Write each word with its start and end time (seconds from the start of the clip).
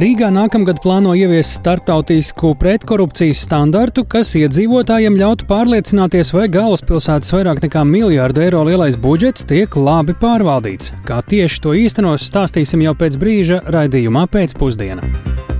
Rīgā 0.00 0.30
nākamgad 0.32 0.78
plāno 0.80 1.10
ieviest 1.12 1.58
starptautisku 1.58 2.54
pretkorupcijas 2.56 3.42
standartu, 3.44 4.06
kas 4.08 4.30
iedzīvotājiem 4.38 5.18
ļautu 5.20 5.44
pārliecināties, 5.50 6.30
vai 6.32 6.46
galvaspilsētas 6.54 7.34
vairāk 7.34 7.60
nekā 7.66 7.82
miljārdu 7.84 8.40
eiro 8.46 8.62
lielais 8.64 8.96
budžets 8.96 9.44
tiek 9.44 9.76
labi 9.76 10.14
pārvaldīts. 10.16 10.94
Kā 11.04 11.20
tieši 11.20 11.60
to 11.60 11.76
īstenos, 11.76 12.24
stāstīsim 12.30 12.86
jau 12.86 12.94
pēc 12.96 13.20
brīža 13.20 13.60
raidījumā 13.76 14.24
pēcpusdienā. 14.32 15.04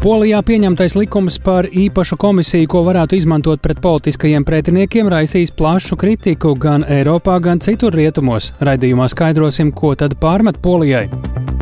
Polijā 0.00 0.40
pieņemtais 0.48 0.96
likums 0.96 1.36
par 1.44 1.68
īpašu 1.68 2.16
komisiju, 2.16 2.70
ko 2.72 2.86
varētu 2.88 3.20
izmantot 3.20 3.60
pret 3.60 3.84
politiskajiem 3.84 4.48
pretiniekiem, 4.48 5.12
raisīs 5.12 5.52
plašu 5.52 6.00
kritiku 6.00 6.54
gan 6.56 6.88
Eiropā, 6.88 7.36
gan 7.44 7.60
citur 7.60 7.92
rietumos. 7.92 8.54
Raidījumā 8.64 9.12
skaidrosim, 9.12 9.76
ko 9.76 9.92
tad 10.00 10.16
pārmet 10.22 10.64
Polijai. 10.64 11.10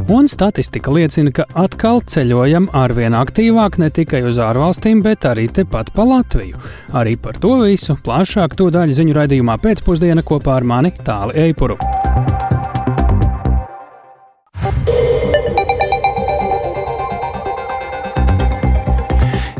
Un 0.09 0.25
statistika 0.25 0.88
liecina, 0.88 1.29
ka 1.36 1.45
atkal 1.61 1.98
ceļojam 2.08 2.71
arvien 2.72 3.12
aktīvāk 3.12 3.75
ne 3.76 3.90
tikai 3.93 4.22
uz 4.25 4.39
ārvalstīm, 4.40 5.03
bet 5.04 5.26
arī 5.29 5.44
tepat 5.53 5.90
pa 5.93 6.07
Latviju. 6.08 6.57
Arī 6.96 7.12
par 7.21 7.36
to 7.36 7.58
visu 7.61 7.93
plašāk 8.07 8.57
to 8.57 8.71
daļu 8.72 8.96
ziņu 8.96 9.18
raidījumā 9.18 9.58
pēcpusdiena 9.61 10.25
kopā 10.25 10.57
ar 10.62 10.64
mani 10.64 10.94
Tāli 11.04 11.36
Eipuru. 11.44 11.76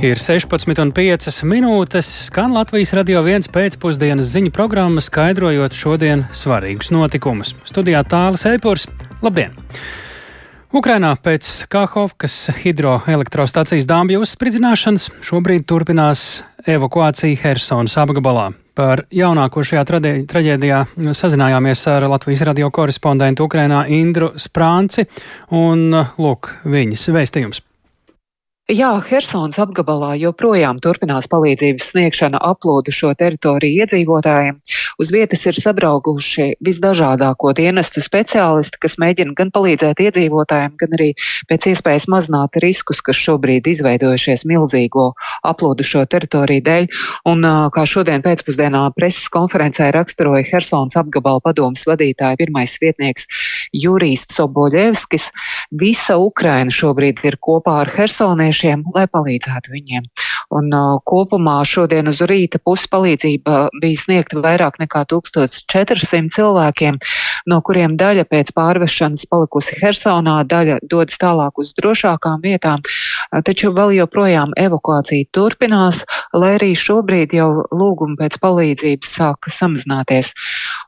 Ir 0.01 0.17
16,5 0.17 1.45
minūtes, 1.45 2.17
skan 2.31 2.57
Latvijas 2.57 2.97
radio 2.97 3.21
viens 3.29 3.53
pēcpusdienas 3.53 4.33
ziņu 4.33 4.57
programma, 4.57 5.05
skaidrojot 5.05 5.77
šodien 5.77 6.25
svarīgus 6.33 6.95
notikumus. 6.97 7.53
Studijā 7.69 8.07
Tālis 8.09 8.49
Eipurs. 8.49 8.89
Labdien! 9.21 9.53
Ukrainā 10.69 11.15
pēc 11.25 11.47
Kāhovkas 11.73 12.35
hidroelektrostacijas 12.61 13.87
dāmbju 13.89 14.21
uzspridzināšanas 14.21 15.07
šobrīd 15.25 15.65
turpinās 15.65 16.43
evakuācija 16.69 17.39
Helsonas 17.41 17.97
apgabalā. 17.97 18.51
Par 18.77 19.07
jaunāko 19.09 19.65
šajā 19.65 19.87
traģēdijā 20.29 20.83
sazinājāmies 21.17 21.87
ar 21.89 22.05
Latvijas 22.13 22.45
radio 22.51 22.69
korespondentu 22.69 23.49
Ukrainā 23.49 23.87
Indru 23.89 24.35
Sprānci, 24.37 25.09
un 25.57 25.89
lūk, 26.21 26.53
viņas 26.69 27.09
vēstījums. 27.17 27.65
Jā, 28.69 28.91
Hersons 29.01 29.57
apgabalā 29.57 30.11
joprojām 30.21 30.77
turpinās 30.85 31.25
palīdzības 31.33 31.87
sniegšana 31.89 32.37
aplūdušo 32.51 33.15
teritoriju 33.17 33.81
iedzīvotājiem. 33.81 34.59
Uz 35.01 35.09
vietas 35.09 35.47
ir 35.49 35.57
sabraukuši 35.57 36.51
visdažādāko 36.61 37.55
dienestu 37.57 38.03
speciālisti, 38.05 38.77
kas 38.83 38.99
mēģina 39.01 39.33
gan 39.39 39.49
palīdzēt 39.57 40.03
iedzīvotājiem, 40.05 40.75
gan 40.83 40.97
arī 40.99 41.07
pēc 41.49 41.69
iespējas 41.71 42.09
mazināt 42.13 42.59
riskus, 42.61 43.01
kas 43.01 43.17
šobrīd 43.17 43.71
izveidojušies 43.73 44.45
milzīgo 44.53 45.07
aplūdušo 45.49 46.05
teritoriju 46.13 46.67
dēļ. 46.69 46.91
Un 47.33 47.49
kā 47.73 47.87
šodien 47.89 48.21
pēcpusdienā 48.21 48.85
preses 49.01 49.33
konferencē 49.33 49.89
raksturoja 49.97 50.45
Hersons 50.51 50.99
apgabala 51.01 51.41
padomas 51.41 51.89
vadītāja 51.89 52.37
pirmais 52.45 52.77
vietnieks 52.85 53.25
Jurijs 53.73 54.29
Soboļevskis, 54.37 55.33
visa 55.73 56.21
Ukraina 56.21 56.69
šobrīd 56.69 57.25
ir 57.25 57.41
kopā 57.41 57.81
ar 57.87 57.97
Hersoniešiem 57.97 58.58
jauniešiem, 58.59 58.85
lai 58.95 59.07
palīdzētu 59.07 59.73
viņiem. 59.73 60.09
Un 60.49 60.73
kopumā 61.05 61.61
šodien 61.69 62.09
uz 62.11 62.23
rīta 62.25 62.59
pusi 62.65 62.89
palīdzība 62.91 63.69
bija 63.83 64.01
sniegta 64.01 64.41
vairāk 64.43 64.79
nekā 64.81 65.05
1400 65.13 66.33
cilvēkiem, 66.35 66.99
no 67.53 67.61
kuriem 67.65 67.95
daļa 68.01 68.25
pēc 68.31 68.53
pārvešanas 68.57 69.27
palikusi 69.31 69.77
Hersonā, 69.83 70.41
daļa 70.49 70.81
dodas 70.89 71.21
tālāk 71.21 71.61
uz 71.61 71.75
drošākām 71.79 72.41
vietām, 72.43 72.83
taču 73.45 73.75
vēl 73.77 73.95
joprojām 73.99 74.57
evakuācija 74.57 75.29
turpinās, 75.37 76.03
lai 76.33 76.55
arī 76.57 76.73
šobrīd 76.77 77.37
jau 77.37 77.51
lūgumi 77.69 78.19
pēc 78.19 78.41
palīdzības 78.43 79.15
sāka 79.21 79.53
samazināties. 79.53 80.33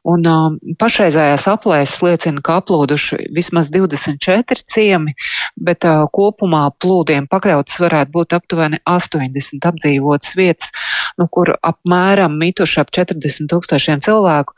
Un 0.08 0.24
uh, 0.26 0.56
pašreizējās 0.80 1.46
aplēses 1.52 2.00
liecina, 2.02 2.40
ka 2.40 2.58
aplūduši 2.62 3.28
vismaz 3.36 3.68
24 3.74 4.64
ciemi, 4.64 5.12
bet 5.60 5.84
uh, 5.84 6.06
kopumā 6.16 6.66
plūdiem 6.80 7.28
pakļaut 7.30 7.60
iekļautas 7.60 7.80
varētu 7.80 8.10
būt 8.14 8.34
aptuveni 8.36 8.78
80 8.86 9.49
apdzīvotas 9.58 10.36
vietas, 10.38 10.70
nu, 11.18 11.26
kur 11.32 11.52
apmēram 11.56 12.38
mituši 12.40 12.80
ap 12.82 12.92
40 12.94 13.50
tūkstošiem 13.50 14.04
cilvēku. 14.04 14.56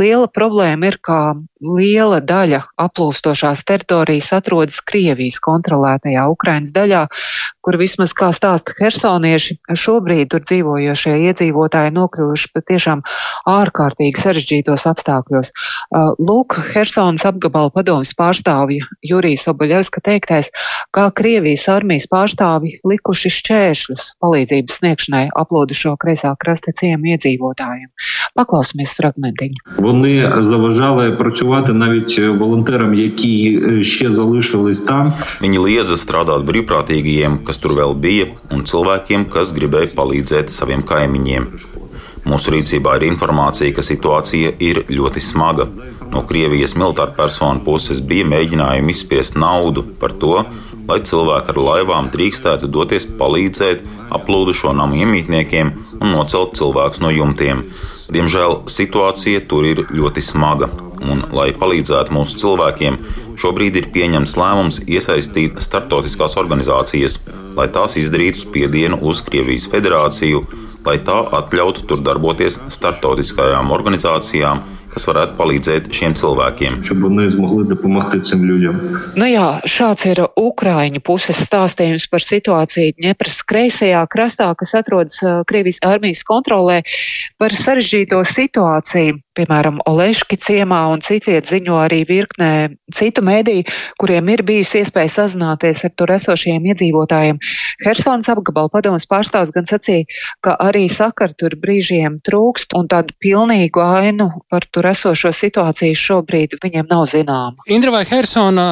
Liela 0.00 0.28
problēma 0.30 0.92
ir, 0.92 0.98
ka 1.02 1.20
liela 1.62 2.20
daļa 2.22 2.60
aplūstošās 2.78 3.64
teritorijas 3.68 4.30
atrodas 4.36 4.78
Krievijas 4.86 5.38
kontrolētajā 5.42 6.26
Ukrainas 6.30 6.72
daļā, 6.76 7.04
kur 7.64 7.78
vismaz, 7.80 8.14
kā 8.16 8.30
stāsta 8.34 8.74
hersonieši, 8.78 9.58
šobrīd 9.76 10.30
tur 10.32 10.44
dzīvojošie 10.46 11.16
iedzīvotāji 11.28 11.94
nokļuvuši 11.96 12.52
patiešām 12.54 13.02
ārkārtīgi 13.50 14.22
sarežģītos 14.22 14.86
apstākļos. 14.90 15.52
Uh, 15.52 16.14
lūk, 16.22 16.56
Hersonas 16.72 17.26
apgabala 17.28 17.72
padomas 17.74 18.14
pārstāvja 18.18 18.86
Jurijas 19.04 19.48
Obaļevska 19.50 20.02
teiktais, 20.06 20.52
kā 20.94 21.08
Krievijas 21.14 21.66
armijas 21.72 22.08
pārstāvi 22.10 22.78
likuši 22.88 23.32
šķēršļus 23.38 24.08
palīdzības 24.22 24.80
sniegšanai 24.80 25.24
aplūdušo 25.38 25.96
kreisā 26.00 26.34
krasta 26.40 26.72
ciemu 26.78 27.12
iedzīvotājiem. 27.14 27.90
Paklausīsimies 28.38 28.94
fragmentiņu. 28.98 29.62
Viņi 29.82 30.14
zavažālēja 30.48 31.16
par 31.18 31.32
šo 31.36 31.47
працювати 31.47 31.73
навіть 31.73 32.19
волонтерам, 32.39 32.93
які 32.93 33.61
ще 33.81 34.11
залишились 34.11 34.79
там. 34.79 35.13
Viņi 35.41 35.59
liedza 35.59 35.95
strādāt 35.95 36.43
brīvprātīgajiem, 36.43 37.39
kas 37.47 37.61
tur 37.63 37.71
vēl 37.79 37.95
bija, 37.95 38.25
un 38.51 38.67
cilvēkiem, 38.67 39.29
kas 39.31 39.55
gribēja 39.55 39.93
palīdzēt 39.95 40.51
saviem 40.51 40.83
kaimiņiem. 40.83 41.47
Mūsu 42.27 42.53
rīcībā 42.55 42.97
ir 42.99 43.07
informācija, 43.07 43.71
ka 43.75 43.83
situācija 43.83 44.53
ir 44.59 44.83
ļoti 44.91 45.23
smaga. 45.23 45.67
No 46.11 46.25
Krievijas 46.27 46.75
militāra 46.75 47.15
personu 47.15 47.63
puses 47.63 48.03
bija 48.11 48.27
mēģinājumi 48.33 48.95
izspiest 48.95 49.39
naudu 49.39 49.83
par 49.99 50.15
to, 50.21 50.43
lai 50.87 50.99
cilvēki 51.09 51.51
ar 51.53 51.59
laivām 51.69 52.11
drīkstētu 52.13 52.67
doties 52.67 53.07
palīdzēt 53.19 53.83
aplūdušo 54.19 54.75
namu 54.75 54.99
iemītniekiem 55.03 55.73
un 56.01 56.15
nocelt 56.15 56.55
cilvēkus 56.59 57.03
no 57.03 57.11
jumtiem. 57.15 57.63
Diemžēl 58.13 58.65
situācija 58.69 59.45
tur 59.49 59.65
ir 59.67 59.85
ļoti 59.89 60.23
smaga 60.23 60.67
un, 61.04 61.24
lai 61.34 61.50
palīdzētu 61.56 62.14
mūsu 62.14 62.38
cilvēkiem, 62.42 62.98
šobrīd 63.38 63.78
ir 63.80 63.90
pieņemts 63.94 64.36
lēmums 64.38 64.80
iesaistīt 64.86 65.60
starptautiskās 65.62 66.36
organizācijas, 66.40 67.18
lai 67.58 67.68
tās 67.74 67.98
izdarītu 68.00 68.44
spiedienu 68.46 69.00
uz 69.10 69.22
Krievijas 69.26 69.68
federāciju, 69.70 70.44
lai 70.86 70.98
tā 71.04 71.20
atļautu 71.40 71.86
tur 71.90 72.02
darboties 72.06 72.58
starptautiskajām 72.72 73.72
organizācijām, 73.74 74.64
kas 74.92 75.06
varētu 75.08 75.36
palīdzēt 75.38 75.88
šiem 75.94 76.14
cilvēkiem. 76.18 76.80
Nu 79.18 79.28
jā, 79.28 79.46
šāds 79.68 80.06
ir 80.10 80.22
Ukraiņu 80.26 81.02
puses 81.04 81.42
stāstījums 81.44 82.08
par 82.10 82.24
situāciju 82.24 82.96
Ņepras 83.04 83.38
kreisajā 83.48 84.02
krastā, 84.10 84.48
kas 84.58 84.74
atrodas 84.80 85.20
Krievijas 85.48 85.80
armijas 85.86 86.24
kontrolē, 86.26 86.80
par 87.38 87.54
sarežģīto 87.54 88.24
situāciju. 88.26 89.20
Piemēram, 89.38 89.78
Oleški 89.86 90.34
ciemā 90.40 90.80
un 90.90 91.04
citviet 91.04 91.46
ziņo 91.46 91.76
arī 91.84 92.00
virknē 92.08 92.50
citu 92.94 93.22
mēdīju, 93.28 93.66
kuriem 94.00 94.32
ir 94.32 94.42
bijusi 94.48 94.82
iespēja 94.82 95.12
sazināties 95.18 95.84
ar 95.86 95.94
tur 95.98 96.12
esošajiem 96.16 96.68
iedzīvotājiem. 96.72 97.40
Hersons 97.84 98.30
apgabala 98.32 98.72
padomas 98.72 99.06
pārstāvs 99.10 99.52
gan 99.54 99.68
sacīja, 99.68 100.08
ka 100.44 100.56
arī 100.64 100.86
sakar 100.92 101.34
tur 101.38 101.56
brīžiem 101.60 102.20
trūkst 102.26 102.76
un 102.78 102.88
tādu 102.90 103.16
pilnīgu 103.22 103.84
ainu 103.84 104.30
par 104.50 104.66
tur 104.72 104.88
esošo 104.90 105.32
situāciju 105.36 105.98
šobrīd 105.98 106.58
viņiem 106.62 106.88
nav 106.90 107.06
zināma. 107.12 107.68
Indra 107.70 107.94
vai 107.94 108.04
Hersona, 108.08 108.68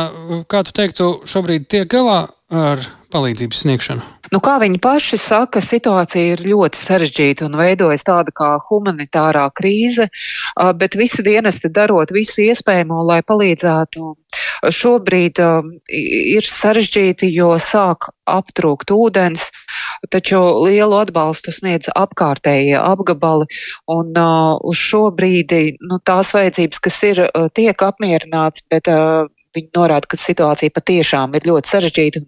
kā 0.50 0.64
tu 0.66 0.74
teiktu, 0.76 1.12
šobrīd 1.28 1.68
tiek 1.70 1.90
galā 1.92 2.24
ar 2.50 2.82
palīdzības 3.16 3.64
sniegšanu? 3.64 4.12
Nu, 4.34 4.40
kā 4.42 4.56
viņi 4.58 4.80
paši 4.82 5.18
saka, 5.22 5.60
situācija 5.62 6.34
ir 6.34 6.42
ļoti 6.42 6.80
sarežģīta 6.80 7.46
un 7.46 7.56
veidojas 7.60 8.02
tāda 8.06 8.32
kā 8.34 8.48
humanitārā 8.68 9.44
krīze, 9.54 10.08
bet 10.80 10.96
visi 10.98 11.22
dienesti 11.26 11.70
darot 11.70 12.10
visu 12.14 12.42
iespējamo, 12.48 13.04
lai 13.06 13.20
palīdzētu. 13.26 14.14
Šobrīd 14.72 15.38
ir 15.92 16.48
sarežģīti, 16.50 17.30
jo 17.36 17.52
sāk 17.62 18.10
aptrūkt 18.26 18.90
ūdens, 18.96 19.46
taču 20.10 20.40
lielu 20.66 20.98
atbalstu 20.98 21.54
sniedz 21.54 21.92
apkārtējie 21.94 22.76
apgabali, 22.80 23.46
un 23.92 24.10
uz 24.66 24.82
šo 24.90 25.06
brīdi 25.14 25.76
nu, 25.86 26.00
tās 26.02 26.34
vajadzības, 26.34 26.82
kas 26.82 27.00
ir, 27.12 27.24
tiek 27.54 27.86
apmierināts, 27.90 28.66
bet 28.72 28.90
Viņi 29.56 29.72
norāda, 29.76 30.04
ka 30.10 30.18
situācija 30.20 30.74
patiešām 30.76 31.36
ir 31.38 31.46
ļoti 31.48 31.72
sarežģīta. 31.72 32.20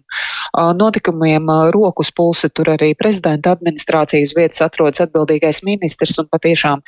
Notikumiem 0.57 1.49
rokas 1.75 2.11
pulsi 2.15 2.49
tur 2.49 2.73
arī 2.75 2.93
prezidenta 2.97 3.53
administrācijas 3.55 4.35
vietas 4.37 4.61
atrodas 4.65 5.03
atbildīgais 5.05 5.63
ministrs 5.67 6.17
un 6.21 6.29
patiešām 6.31 6.83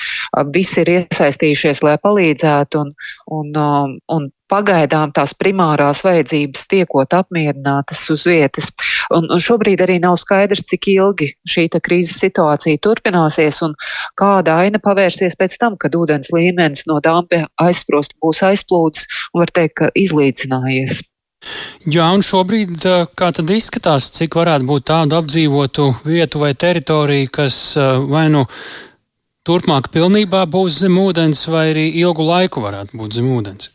visi 0.55 0.81
ir 0.83 0.93
iesaistījušies, 0.97 1.83
lai 1.85 1.97
palīdzētu 2.01 2.81
un, 2.81 2.93
un, 3.39 3.97
un 4.15 4.29
pagaidām 4.51 5.13
tās 5.15 5.33
primārās 5.37 6.03
vajadzības 6.05 6.65
tiekot 6.71 7.15
apmierinātas 7.15 8.03
uz 8.13 8.25
vietas. 8.27 8.71
Un, 9.15 9.29
un 9.31 9.39
šobrīd 9.41 9.83
arī 9.85 9.97
nav 10.03 10.17
skaidrs, 10.19 10.65
cik 10.71 10.89
ilgi 10.95 11.31
šī 11.47 11.67
krīzes 11.79 12.19
situācija 12.23 12.81
turpināsies 12.83 13.61
un 13.67 13.77
kāda 14.19 14.59
aina 14.65 14.81
pavērsies 14.83 15.37
pēc 15.39 15.57
tam, 15.61 15.77
kad 15.79 15.95
ūdens 15.95 16.33
līmenis 16.35 16.87
no 16.91 16.99
dāmpja 17.03 17.47
aizsprost 17.63 18.17
būs 18.23 18.43
aizplūdis 18.51 19.07
un 19.31 19.45
var 19.45 19.55
teikt, 19.55 19.77
ka 19.79 19.91
izlīdzinājies. 19.95 21.01
Jā, 21.89 22.05
un 22.13 22.21
šobrīd 22.25 22.85
kā 23.17 23.31
tad 23.33 23.49
izskatās, 23.49 24.11
cik 24.13 24.37
varētu 24.37 24.67
būt 24.69 24.87
tādu 24.91 25.17
apdzīvotu 25.17 25.87
vietu 26.05 26.43
vai 26.43 26.53
teritoriju, 26.53 27.31
kas 27.33 27.59
vai 28.11 28.27
nu 28.33 28.45
turpmāk 29.47 29.89
pilnībā 29.93 30.45
būs 30.53 30.81
zem 30.83 30.99
ūdens, 31.01 31.47
vai 31.49 31.71
arī 31.73 31.87
ilgu 32.03 32.27
laiku 32.27 32.61
varētu 32.61 32.97
būt 33.01 33.17
zem 33.17 33.31
ūdens? 33.33 33.71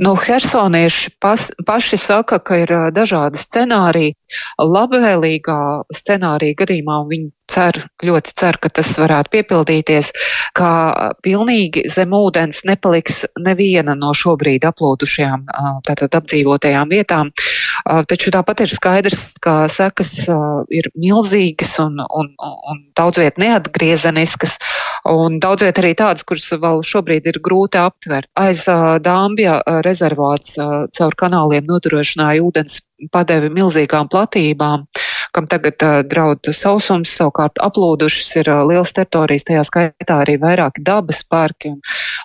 Nu, 0.00 0.14
Hersonieši 0.16 1.10
pas, 1.20 1.50
paši 1.66 1.98
saka, 2.00 2.38
ka 2.40 2.62
ir 2.62 2.72
dažādi 2.96 3.40
scenāriji. 3.40 4.14
Labvēlīgā 4.60 5.60
scenārija 5.96 6.56
gadījumā 6.62 7.02
viņi 7.10 7.28
cer, 7.50 7.78
ļoti 8.06 8.34
cer, 8.36 8.58
ka 8.62 8.70
tas 8.80 8.92
varētu 9.00 9.32
piepildīties, 9.34 10.10
ka 10.56 10.70
pilnīgi 11.24 11.84
zem 11.90 12.14
ūdens 12.16 12.62
nepaliks 12.68 13.24
neviena 13.42 13.96
no 13.98 14.12
šobrīd 14.16 14.66
aplūdušajām 14.68 15.46
tātad 15.86 16.16
apdzīvotajām 16.20 16.92
vietām. 16.92 17.32
Taču 18.10 18.32
tāpat 18.34 18.64
ir 18.64 18.72
skaidrs, 18.72 19.22
ka 19.42 19.64
sekas 19.72 20.12
ir 20.74 20.90
milzīgas 20.98 21.76
un, 21.82 21.98
un, 22.00 22.32
un 22.38 22.82
daudz 22.98 23.20
viet 23.22 23.40
neatgriezeniskas, 23.40 24.58
un 25.10 25.40
daudz 25.42 25.66
viet 25.66 25.80
arī 25.82 25.94
tādas, 25.98 26.26
kuras 26.28 26.46
vēl 26.60 26.84
šobrīd 26.86 27.30
ir 27.30 27.40
grūti 27.42 27.80
aptvert. 27.80 28.30
Aiz 28.38 28.66
Dāmbja 29.04 29.60
rezervāts 29.86 30.56
caur 30.96 31.18
kanāliem 31.18 31.66
nodrošināja 31.68 32.44
ūdens 32.44 32.80
padevi 33.12 33.48
milzīgām 33.54 34.10
platībām 34.12 34.84
kam 35.34 35.46
tagad 35.50 35.82
uh, 35.86 36.00
draud 36.06 36.50
sausums, 36.54 37.12
savukārt 37.18 37.60
aplūdušas 37.62 38.30
ir 38.40 38.50
uh, 38.52 38.62
liels 38.68 38.92
teritorijas, 38.96 39.46
tajā 39.48 39.64
skaitā 39.68 40.20
arī 40.24 40.36
vairāki 40.42 40.82
dabas 40.86 41.22
parki 41.28 41.72
un, 41.74 41.80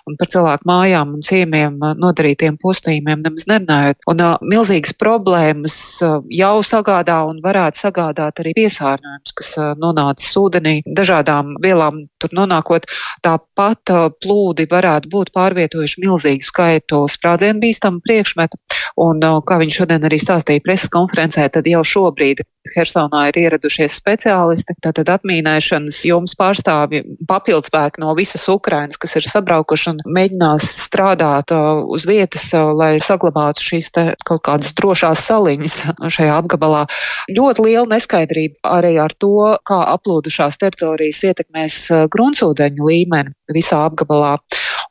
un 0.06 0.18
par 0.18 0.30
cilvēku 0.32 0.68
mājām 0.68 1.14
un 1.16 1.24
ciemiem 1.26 1.78
uh, 1.80 1.94
nodarītiem 1.98 2.58
postījumiem 2.62 3.24
nemaz 3.24 3.46
nerunājot. 3.50 4.02
Un 4.12 4.22
uh, 4.24 4.34
milzīgas 4.42 4.96
problēmas 5.00 5.76
uh, 6.04 6.18
jau 6.32 6.54
sagādā 6.66 7.20
un 7.28 7.40
varētu 7.44 7.84
sagādāt 7.86 8.42
arī 8.42 8.54
piesārņojums, 8.58 9.36
kas 9.38 9.52
uh, 9.60 9.72
nonācis 9.80 10.36
ūdenī, 10.40 10.78
dažādām 10.98 11.56
vielām 11.64 12.04
tur 12.22 12.34
nonākot. 12.36 12.88
Tāpat 13.26 13.94
uh, 13.94 14.08
plūdi 14.22 14.68
varētu 14.70 15.12
būt 15.12 15.32
pārvietojuši 15.36 16.02
milzīgu 16.04 16.46
skaitu 16.46 17.04
sprādzienu 17.12 17.62
bīstamu 17.62 18.02
priekšmetu. 18.04 18.60
Un, 19.02 19.22
uh, 19.22 19.40
kā 19.46 19.60
viņš 19.62 19.80
šodien 19.82 20.06
arī 20.08 20.20
stāstīja 20.22 20.64
preses 20.64 20.92
konferencē, 20.92 21.48
tad 21.52 21.68
jau 21.70 21.84
šobrīd 21.86 22.42
Hersonā 22.74 23.26
ir 23.30 23.38
ieradušies 23.44 23.96
speciālisti, 24.00 24.76
tātad 24.84 25.10
atmīnēšanas 25.14 26.00
jums 26.08 26.36
pārstāvji 26.38 27.02
papildspēki 27.28 28.02
no 28.02 28.14
visas 28.18 28.46
Ukrainas, 28.52 28.98
kas 29.00 29.16
ir 29.20 29.26
sabraukuši 29.28 29.92
un 29.92 30.02
mēģinās 30.16 30.66
strādāt 30.86 31.54
uh, 31.54 31.82
uz 31.92 32.06
vietas, 32.08 32.48
uh, 32.56 32.72
lai 32.76 32.96
saglabātu 33.02 33.64
šīs 33.70 33.92
kaut 34.26 34.42
kādas 34.46 34.74
drošās 34.78 35.24
saliņas 35.28 35.78
šajā 36.16 36.36
apgabalā. 36.40 36.84
Ļoti 37.32 37.68
liela 37.68 37.86
neskaidrība 37.94 38.76
arī 38.78 38.96
ar 39.02 39.14
to, 39.16 39.56
kā 39.66 39.80
aplūdušās 39.94 40.58
teritorijas 40.62 41.22
ietekmēs 41.30 41.80
uh, 41.90 42.06
gruntsūdeņu 42.12 42.90
līmeni 42.90 43.34
visā 43.54 43.84
apgabalā. 43.86 44.36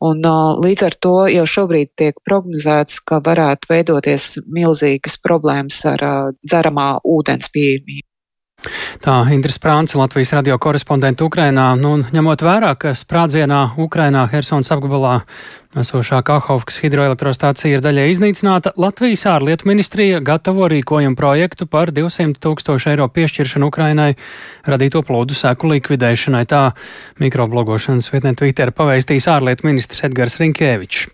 Un, 0.06 0.26
līdz 0.66 0.82
ar 0.88 0.96
to 1.06 1.14
jau 1.32 1.46
šobrīd 1.50 1.92
tiek 2.02 2.18
prognozēts, 2.28 3.00
ka 3.08 3.22
varētu 3.26 3.72
veidoties 3.72 4.26
milzīgas 4.58 5.16
problēmas 5.24 5.80
ar 5.94 6.04
dzeramā 6.44 6.90
ūdens 7.16 7.52
pieejamību. 7.56 8.05
Tā 9.06 9.18
Indras 9.34 9.60
Prānce, 9.62 9.98
Latvijas 10.00 10.34
radio 10.38 10.58
korespondenta 10.62 11.26
Ukrainā, 11.28 11.72
nu, 11.80 11.98
ņemot 12.16 12.46
vērā, 12.46 12.74
ka 12.80 12.96
sprādzienā 12.98 13.76
Ukrainā 13.82 14.26
Helsons 14.32 14.72
apgabalā 14.74 15.22
Esošā 15.76 16.22
Kahovkas 16.24 16.78
hidroelektrostācija 16.80 17.76
ir 17.76 17.84
daļai 17.84 18.06
iznīcināta. 18.14 18.72
Latvijas 18.80 19.26
ārlietu 19.28 19.68
ministrija 19.68 20.22
gatavo 20.24 20.70
rīkojumu 20.72 21.20
projektu 21.20 21.68
par 21.68 21.92
200 21.92 22.40
tūkstošu 22.40 22.94
eiro 22.94 23.10
piešķiršanu 23.12 23.68
Ukrainai 23.68 24.14
radīto 24.72 25.04
plūdu 25.04 25.36
seku 25.36 25.74
likvidēšanai. 25.74 26.46
Tā 26.48 26.64
mikroblogošanas 27.20 28.08
vietnē 28.14 28.38
Twitter 28.40 28.72
paveistīs 28.72 29.28
ārlietu 29.32 29.68
ministrs 29.68 30.08
Edgars 30.08 30.40
Rinkēvičs. 30.40 31.10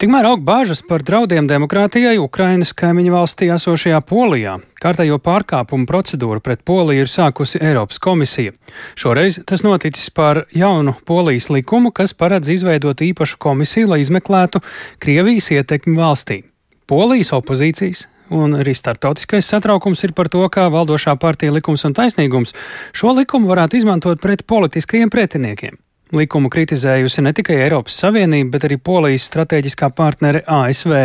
Tikmēr 0.00 0.24
aug 0.30 0.40
bāžas 0.40 0.78
par 0.88 1.02
draudiem 1.04 1.44
demokrātijai 1.44 2.14
Ukrainas 2.16 2.70
kaimiņu 2.72 3.10
valstī 3.12 3.50
esošajā 3.52 3.98
Polijā. 4.08 4.54
Kārtējo 4.80 5.18
pārkāpumu 5.20 5.84
procedūru 5.84 6.40
pret 6.40 6.62
Poliju 6.64 7.04
ir 7.04 7.10
sākusi 7.12 7.60
Eiropas 7.60 8.00
komisija. 8.00 8.54
Šoreiz 8.96 9.36
tas 9.44 9.60
noticis 9.60 10.08
par 10.16 10.46
jaunu 10.56 10.94
Polijas 11.04 11.50
likumu, 11.52 11.92
kas 11.92 12.16
paredz 12.16 12.48
izveidot 12.48 13.04
īpašu 13.04 13.36
komisiju, 13.44 13.90
lai 13.92 14.00
izmeklētu 14.00 14.62
Krievijas 15.04 15.50
ietekmi 15.58 15.98
valstī. 16.00 16.38
Polijas 16.88 17.34
opozīcijas 17.36 18.06
un 18.32 18.56
arī 18.56 18.72
starptautiskais 18.72 19.52
satraukums 19.52 20.06
ir 20.08 20.16
par 20.16 20.32
to, 20.32 20.46
kā 20.48 20.70
valdošā 20.72 21.18
partija 21.20 21.52
likums 21.52 21.84
un 21.84 22.00
taisnīgums 22.00 22.56
šo 22.96 23.12
likumu 23.20 23.52
varētu 23.52 23.82
izmantot 23.84 24.24
pret 24.24 24.48
politiskajiem 24.48 25.12
pretiniekiem. 25.12 25.76
Likumu 26.16 26.50
kritizējusi 26.50 27.22
ne 27.22 27.32
tikai 27.36 27.60
Eiropas 27.64 28.00
Savienība, 28.02 28.56
bet 28.56 28.68
arī 28.68 28.80
Polijas 28.82 29.28
strateģiskā 29.30 29.92
partnere 29.94 30.42
ASV. 30.46 30.96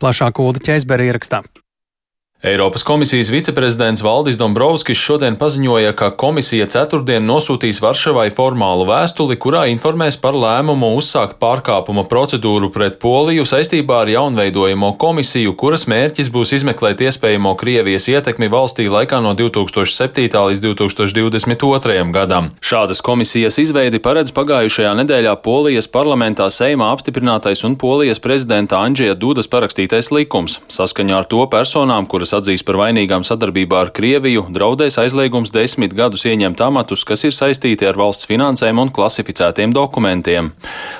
Plašāk 0.00 0.40
Ulda 0.44 0.64
Ķēzbera 0.64 1.10
ierakstā. 1.10 1.42
Eiropas 2.42 2.82
komisijas 2.82 3.30
viceprezidents 3.30 4.02
Valdis 4.02 4.36
Dombrovskis 4.38 4.98
šodien 4.98 5.34
paziņoja, 5.36 5.90
ka 5.98 6.12
komisija 6.14 6.68
ceturtdien 6.70 7.24
nosūtīs 7.26 7.80
Varšavai 7.82 8.28
formālu 8.30 8.84
vēstuli, 8.86 9.34
kurā 9.42 9.64
informēs 9.72 10.14
par 10.22 10.38
lēmumu 10.38 10.92
uzsākt 11.00 11.40
pārkāpuma 11.42 12.04
procedūru 12.06 12.68
pret 12.70 13.00
Poliju 13.02 13.42
saistībā 13.42 14.04
ar 14.04 14.12
jaunveidojamo 14.12 14.92
komisiju, 15.02 15.56
kuras 15.58 15.88
mērķis 15.90 16.30
būs 16.30 16.54
izmeklēt 16.60 17.02
iespējamo 17.08 17.56
Krievijas 17.58 18.06
ietekmi 18.06 18.46
valstī 18.54 18.86
laikā 18.86 19.18
no 19.18 19.34
2007. 19.34 20.30
līdz 20.30 20.62
2022. 20.62 22.06
gadam. 22.14 22.52
Šādas 22.62 23.02
komisijas 23.02 23.58
izveidi 23.58 23.98
paredz 23.98 24.30
pagājušajā 24.38 24.94
nedēļā 25.02 25.34
Polijas 25.42 25.90
parlamentā 25.90 26.46
Seimā 26.54 26.92
apstiprinātais 26.94 27.66
un 27.66 27.74
Polijas 27.74 28.22
prezidenta 28.22 28.78
Andžija 28.86 29.18
Dudas 29.18 29.50
parakstītais 29.50 30.14
likums. 30.14 30.60
Saskaņā 30.70 31.18
ar 31.24 31.26
to 31.34 31.42
personām, 31.50 32.06
kuras 32.06 32.27
kuras 32.28 32.42
atzīs 32.42 32.64
par 32.64 32.76
vainīgām 32.76 33.24
sadarbībā 33.24 33.78
ar 33.86 33.90
Krieviju, 33.94 34.48
draudēs 34.52 34.98
aizliegums 35.00 35.50
desmit 35.50 35.94
gadus 35.96 36.26
ieņemt 36.28 36.60
amatus, 36.60 37.04
kas 37.04 37.24
ir 37.24 37.32
saistīti 37.32 37.86
ar 37.88 37.96
valsts 37.96 38.28
finansēm 38.28 38.78
un 38.78 38.90
klasificētiem 38.92 39.72
dokumentiem. 39.72 40.52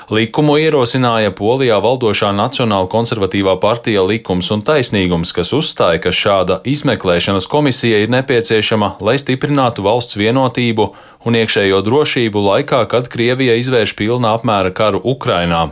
Likumu 0.09 0.57
ierosināja 0.57 1.31
Polijā 1.37 1.77
valdošā 1.83 2.31
Nacionāla 2.33 2.89
konservatīvā 2.89 3.59
partija 3.61 4.01
Likums 4.03 4.49
un 4.51 4.63
taisnīgums, 4.65 5.33
kas 5.35 5.53
uzstāja, 5.53 6.01
ka 6.01 6.09
šāda 6.09 6.61
izmeklēšanas 6.65 7.47
komisija 7.49 8.01
ir 8.01 8.09
nepieciešama, 8.09 8.95
lai 9.01 9.19
stiprinātu 9.21 9.85
valsts 9.85 10.17
vienotību 10.17 10.93
un 11.29 11.35
iekšējo 11.35 11.83
drošību 11.85 12.47
laikā, 12.47 12.85
kad 12.89 13.11
Krievija 13.11 13.59
izvērš 13.59 13.93
pilna 13.99 14.33
apmēra 14.39 14.73
karu 14.73 15.03
Ukrainā. 15.03 15.67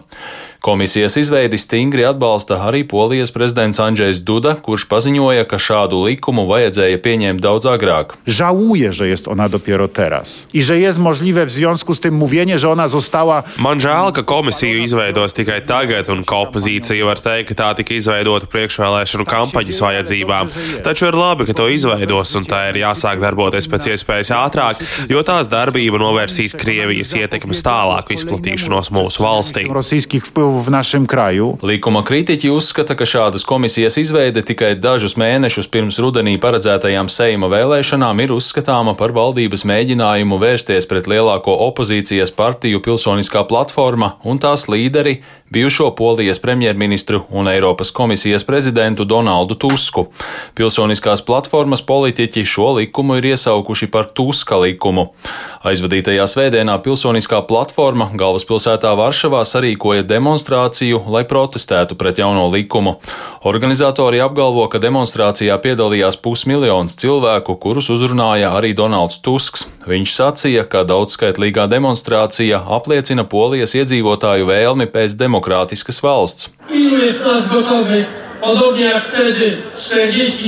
Komisijas 0.67 1.15
izveidi 1.17 1.57
stingri 1.57 2.03
atbalsta 2.05 2.57
arī 2.67 2.81
Polijas 2.88 3.31
prezidents 3.31 3.79
Andrzejs 3.79 4.17
Duda, 4.27 4.57
kurš 4.59 4.83
paziņoja, 4.91 5.45
ka 5.47 5.55
šādu 5.55 6.01
likumu 6.03 6.43
vajadzēja 6.50 6.97
pieņemt 7.05 7.39
daudz 7.39 7.69
agrāk. 7.71 8.17
Żałuję, 8.27 8.93
że 8.93 9.07
jest 9.07 9.27
ona 9.27 9.50
dopiero 9.50 9.88
teraz 9.88 10.47
i 10.53 10.63
że 10.63 10.79
jest 10.79 11.00
możliwe 11.00 11.45
w 11.45 11.51
związku 11.51 11.93
z 11.95 12.00
tym 12.00 12.13
mówienie, 12.15 12.59
że 12.59 12.69
ona 12.69 12.88
została. 12.88 13.43
Man 13.57 13.79
žēl, 13.79 14.12
ka 14.12 14.24
komisiju 14.24 14.83
izveidos 14.83 15.33
tikai 15.33 15.62
tagad, 15.62 16.09
un 16.09 16.24
ka 16.24 16.36
opozīcija 16.36 17.05
var 17.05 17.19
teikt, 17.19 17.47
ka 17.47 17.55
tā 17.55 17.75
tika 17.75 17.93
izveidota 17.95 18.45
priekšvēlēšanu 18.51 19.24
kampaņas 19.25 19.81
vajadzībām. 19.81 20.51
Taču 20.83 21.07
ir 21.07 21.15
labi, 21.15 21.47
ka 21.47 21.53
to 21.53 21.69
izveidos, 21.71 22.36
un 22.36 22.43
tā 22.43 22.75
ir 22.75 22.83
jāsāk 22.83 23.24
darboties 23.24 23.71
pēc 23.71 23.88
iespējas 23.95 24.36
ātrāk, 24.36 24.83
jo 25.07 25.24
tās 25.24 25.47
darbība 25.47 25.95
novērsīs 25.95 26.59
Krievijas 26.59 27.15
ietekmes 27.15 27.63
tālāku 27.63 28.19
izplatīšanos 28.19 28.91
mūsu 28.91 29.24
valstī 29.24 29.63
w 30.61 30.71
naszym 30.71 31.05
kraju. 31.07 31.57
Likuma 31.63 32.03
kritiķi 32.03 32.49
uzskata, 32.51 32.95
ka 32.95 33.05
šādas 33.05 33.45
komisijas 33.45 33.97
izveide 33.97 34.41
tikai 34.41 34.73
dažus 34.75 35.17
mēnešus 35.17 35.69
pirms 35.71 35.99
rudenī 36.03 36.37
paredzētajām 36.41 37.09
Seima 37.09 37.49
vēlēšanām 37.51 38.21
ir 38.23 38.33
uzskatāma 38.35 38.95
par 38.99 39.15
valdības 39.15 39.65
mēģinājumu 39.67 40.39
vērsties 40.41 40.89
pret 40.89 41.09
lielāko 41.11 41.55
opozīcijas 41.67 42.31
partiju 42.31 42.81
pilsoniskā 42.85 43.43
platforma 43.49 44.15
un 44.23 44.39
tās 44.43 44.67
līderi 44.71 45.21
bijušo 45.49 45.95
Polijas 45.95 46.39
premjerministru 46.39 47.21
un 47.29 47.47
Eiropas 47.47 47.91
komisijas 47.91 48.43
prezidentu 48.43 49.03
Donaldu 49.03 49.55
Tusku. 49.55 50.07
Pilsoniskās 50.53 51.25
platformas 51.25 51.81
politiķi 51.81 52.45
šo 52.45 52.73
likumu 52.73 53.15
ir 53.15 53.25
iesaukuši 53.25 53.87
par 53.87 54.09
Tuska 54.13 54.57
likumu. 54.57 55.07
Aizvadītajā 55.67 56.27
svētdienā 56.27 56.77
pilsoniskā 56.83 57.41
platforma 57.47 58.09
galvaspilsētā 58.15 58.91
Varšavā 58.95 59.41
sarīkoja 59.47 60.05
demonstrāciju, 60.07 61.01
lai 61.11 61.23
protestētu 61.27 61.95
pret 61.95 62.19
jauno 62.21 62.47
likumu. 62.53 62.97
Organizatori 63.47 64.21
apgalvo, 64.21 64.67
ka 64.71 64.79
demonstrācijā 64.83 65.57
piedalījās 65.63 66.19
pusmiljons 66.23 66.95
cilvēku, 66.99 67.57
kurus 67.63 67.89
uzrunāja 67.93 68.53
arī 68.57 68.73
Donalds 68.77 69.21
Tusks. 69.23 69.65
Viņš 69.87 70.13
sacīja, 70.19 70.63
ka 70.67 70.83
daudzskaitlīgā 70.87 71.67
demonstrācija 71.71 72.59
apliecina 72.77 73.23
Polijas 73.23 73.75
iedzīvotāju 73.79 74.47
vēlmi 74.49 74.87
pēc 74.91 75.15
demokrātiskas 75.38 76.01
valsts. 76.01 76.50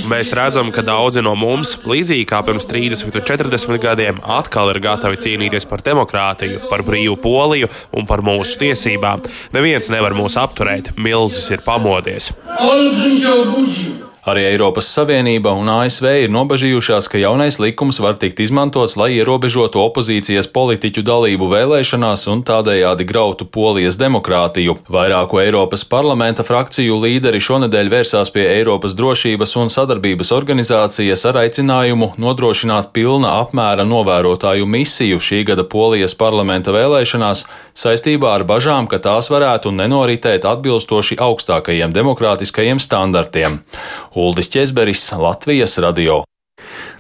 Mēs 0.10 0.34
redzam, 0.38 0.70
ka 0.72 0.84
daudzi 0.86 1.24
no 1.26 1.34
mums, 1.36 1.78
līdzīgi 1.90 2.26
kā 2.30 2.42
pirms 2.46 2.68
30 2.70 3.10
un 3.10 3.26
40 3.26 3.80
gadiem, 3.82 4.20
atkal 4.22 4.70
ir 4.70 4.80
gatavi 4.80 5.18
cīnīties 5.18 5.66
par 5.70 5.82
demokrātiju, 5.86 6.70
par 6.70 6.84
brīvu 6.86 7.18
poliju 7.22 7.70
un 7.92 8.06
par 8.06 8.22
mūsu 8.22 8.60
tiesībām. 8.62 9.26
Neviens 9.54 9.90
nevar 9.90 10.14
mūs 10.14 10.38
apturēt, 10.38 10.94
milzis 10.98 11.50
ir 11.50 11.66
pamodies. 11.66 12.32
Arī 14.28 14.44
Eiropas 14.50 14.90
Savienība 14.92 15.54
un 15.56 15.70
ASV 15.72 16.06
ir 16.26 16.32
nobažījušās, 16.34 17.08
ka 17.08 17.22
jaunais 17.22 17.56
likums 17.62 18.02
var 18.04 18.18
tikt 18.20 18.42
izmantots, 18.44 18.98
lai 19.00 19.14
ierobežotu 19.16 19.80
opozīcijas 19.80 20.50
politiķu 20.52 21.04
dalību 21.08 21.48
vēlēšanās 21.54 22.26
un 22.34 22.42
tādējādi 22.44 23.08
grautu 23.08 23.48
polijas 23.48 23.96
demokrātiju. 24.02 24.76
Vairāku 24.92 25.40
Eiropas 25.40 25.86
parlamenta 25.88 26.44
frakciju 26.44 26.98
līderi 27.00 27.40
šonadēļ 27.40 27.92
vērsās 27.94 28.34
pie 28.36 28.44
Eiropas 28.58 28.98
drošības 29.00 29.56
un 29.64 29.72
sadarbības 29.72 30.34
organizācijas 30.36 31.24
ar 31.32 31.40
aicinājumu 31.46 32.12
nodrošināt 32.20 32.92
pilna 32.92 33.38
apmēra 33.46 33.88
novērotāju 33.88 34.68
misiju 34.68 35.24
šī 35.24 35.46
gada 35.54 35.64
polijas 35.64 36.18
parlamenta 36.20 36.76
vēlēšanās 36.76 37.46
saistībā 37.80 38.36
ar 38.36 38.44
bažām, 38.44 38.92
ka 38.92 39.00
tās 39.00 39.32
varētu 39.32 39.72
nenoritēt 39.72 40.44
atbilstoši 40.44 41.22
augstākajiem 41.24 41.96
demokrātiskajiem 41.96 42.84
standartiem. 42.84 43.62
Uldis 44.16 44.50
Česberis, 44.50 45.12
Latvijas 45.12 45.78
radio. 45.78 46.24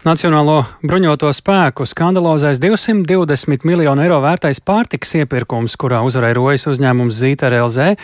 Nacionālo 0.06 0.62
bruņoto 0.86 1.28
spēku 1.36 1.84
skandalozais 1.90 2.62
220 2.62 3.66
miljonu 3.68 4.06
eiro 4.06 4.20
vērtais 4.24 4.62
pārtiks 4.64 5.18
iepirkums, 5.20 5.76
kurā 5.76 6.00
uzvarēja 6.08 6.38
rojas 6.38 6.68
uzņēmums 6.72 7.18
Zīta 7.20 7.50
RLZ, 7.50 7.98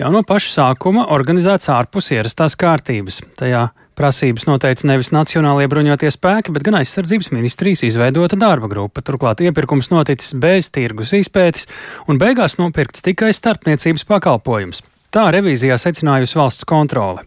jau 0.00 0.10
no 0.10 0.24
paša 0.26 0.54
sākuma 0.56 1.06
organizēts 1.14 1.70
ārpus 1.70 2.10
ierastās 2.16 2.56
kārtības. 2.58 3.20
Tajā 3.38 3.68
prasības 3.96 4.48
noteica 4.48 4.88
nevis 4.88 5.12
Nacionālajie 5.14 5.70
bruņotie 5.70 6.10
spēki, 6.16 6.56
bet 6.56 6.66
gan 6.66 6.80
aizsardzības 6.80 7.30
ministrijas 7.36 7.84
izveidota 7.86 8.40
darba 8.40 8.72
grupa. 8.72 9.04
Turklāt 9.04 9.44
iepirkums 9.44 9.92
noticis 9.92 10.34
bez 10.40 10.72
tirgus 10.74 11.14
izpētes 11.16 11.68
un 12.08 12.18
beigās 12.18 12.58
nopirkts 12.58 13.04
tikai 13.04 13.30
starpniecības 13.36 14.08
pakalpojums. 14.08 14.82
Tā 15.16 15.30
revīzijā 15.32 15.78
secinājusi 15.80 16.36
valsts 16.36 16.66
kontrole. 16.68 17.22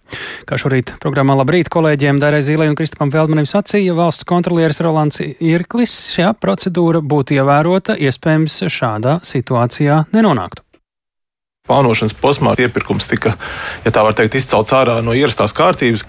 Kā 0.45 0.59
šorīt 0.61 0.91
programmā 1.01 1.33
Labrīt 1.39 1.71
kolēģiem 1.73 2.19
Dārē 2.21 2.43
Zīlē 2.45 2.67
un 2.69 2.77
Kristapam 2.77 3.09
Feldmanim 3.09 3.49
sacīja, 3.49 3.97
valsts 3.97 4.29
kontrolieris 4.29 4.83
Rolands 4.85 5.17
Irklis, 5.25 5.97
šā 6.13 6.35
procedūra 6.37 7.01
būtu 7.01 7.39
ievērota, 7.41 7.97
iespējams 7.97 8.61
šādā 8.69 9.17
situācijā 9.25 10.03
nenonāktu 10.13 10.69
plānošanas 11.69 12.15
posmā 12.17 12.55
iepirkums 12.57 13.05
tika, 13.09 13.35
ja 13.85 13.93
tā 13.93 14.01
var 14.05 14.15
teikt, 14.17 14.39
izcelts 14.39 14.73
ārā 14.73 14.97
no 15.05 15.13
ierastās 15.13 15.53
kārtības, 15.53 16.05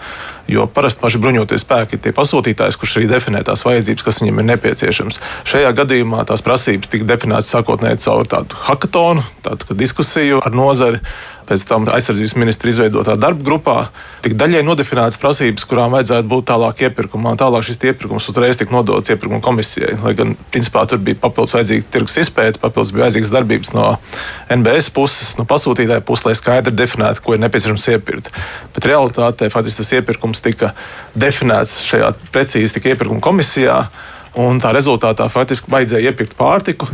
jo 0.48 0.64
parasti 0.72 1.02
paši 1.02 1.20
bruņotie 1.20 1.58
spēki 1.60 1.98
ir 1.98 2.02
tie 2.06 2.12
pasūtītājs, 2.16 2.78
kurš 2.80 2.96
arī 2.96 3.10
definē 3.10 3.42
tās 3.44 3.66
vajadzības, 3.66 4.06
kas 4.06 4.22
viņam 4.22 4.40
ir 4.40 4.48
nepieciešams. 4.54 5.20
Šajā 5.52 5.74
gadījumā 5.82 6.24
tās 6.30 6.44
prasības 6.46 6.88
tika 6.92 7.08
definētas 7.12 7.52
sākotnēji 7.52 8.00
caur 8.06 8.30
tādu 8.32 8.62
hackathonu, 8.70 9.26
tādu 9.44 9.76
diskusiju 9.82 10.40
ar 10.40 10.56
nozari 10.56 11.02
pēc 11.50 11.64
tam 11.66 11.88
aizsardzības 11.90 12.36
ministra 12.38 12.70
izveidotā 12.70 13.16
darba 13.18 13.42
grupā 13.46 13.76
tika 14.22 14.36
daļai 14.44 14.62
nodefinētas 14.66 15.18
prasības, 15.18 15.66
kurām 15.66 15.96
vajadzētu 15.96 16.28
būt 16.30 16.46
tālāk 16.50 16.84
iepirkumā. 16.86 17.34
Tālāk 17.40 17.66
šis 17.66 17.80
iepirkums 17.90 18.28
uzreiz 18.30 18.60
tika 18.60 18.74
nodots 18.74 19.10
iepirkuma 19.10 19.42
komisijai. 19.42 19.96
Lai 20.04 20.12
gan, 20.18 20.36
principā, 20.54 20.84
tur 20.86 21.00
bija 21.02 21.18
papildus 21.22 21.56
vajadzīga 21.56 21.88
tirgus 21.90 22.18
izpēta, 22.22 22.62
papildus 22.62 22.94
bija 22.94 23.08
vajadzīgas 23.08 23.32
darbības 23.34 23.74
no 23.74 23.86
NBS 24.60 24.92
puses, 24.94 25.32
no 25.40 25.46
pasūtītāja 25.50 26.04
puses, 26.06 26.28
lai 26.28 26.36
skaidri 26.38 26.74
definētu, 26.76 27.24
ko 27.24 27.34
ir 27.34 27.42
nepieciešams 27.46 27.88
iepirkt. 27.96 28.30
Bet 28.76 28.86
realitātē 28.92 29.50
faktiski 29.50 29.82
tas 29.82 29.94
iepirkums 29.98 30.44
tika 30.44 30.74
definēts 31.18 31.80
šajā 31.88 32.14
precīzi 32.30 32.78
tika 32.78 32.94
iepirkuma 32.94 33.24
komisijā. 33.24 33.82
Un 34.38 34.60
tā 34.62 34.70
rezultātā 34.70 35.26
faktiski 35.26 35.72
vajadzēja 35.72 36.12
iepirkt 36.12 36.36
pārtiku, 36.38 36.86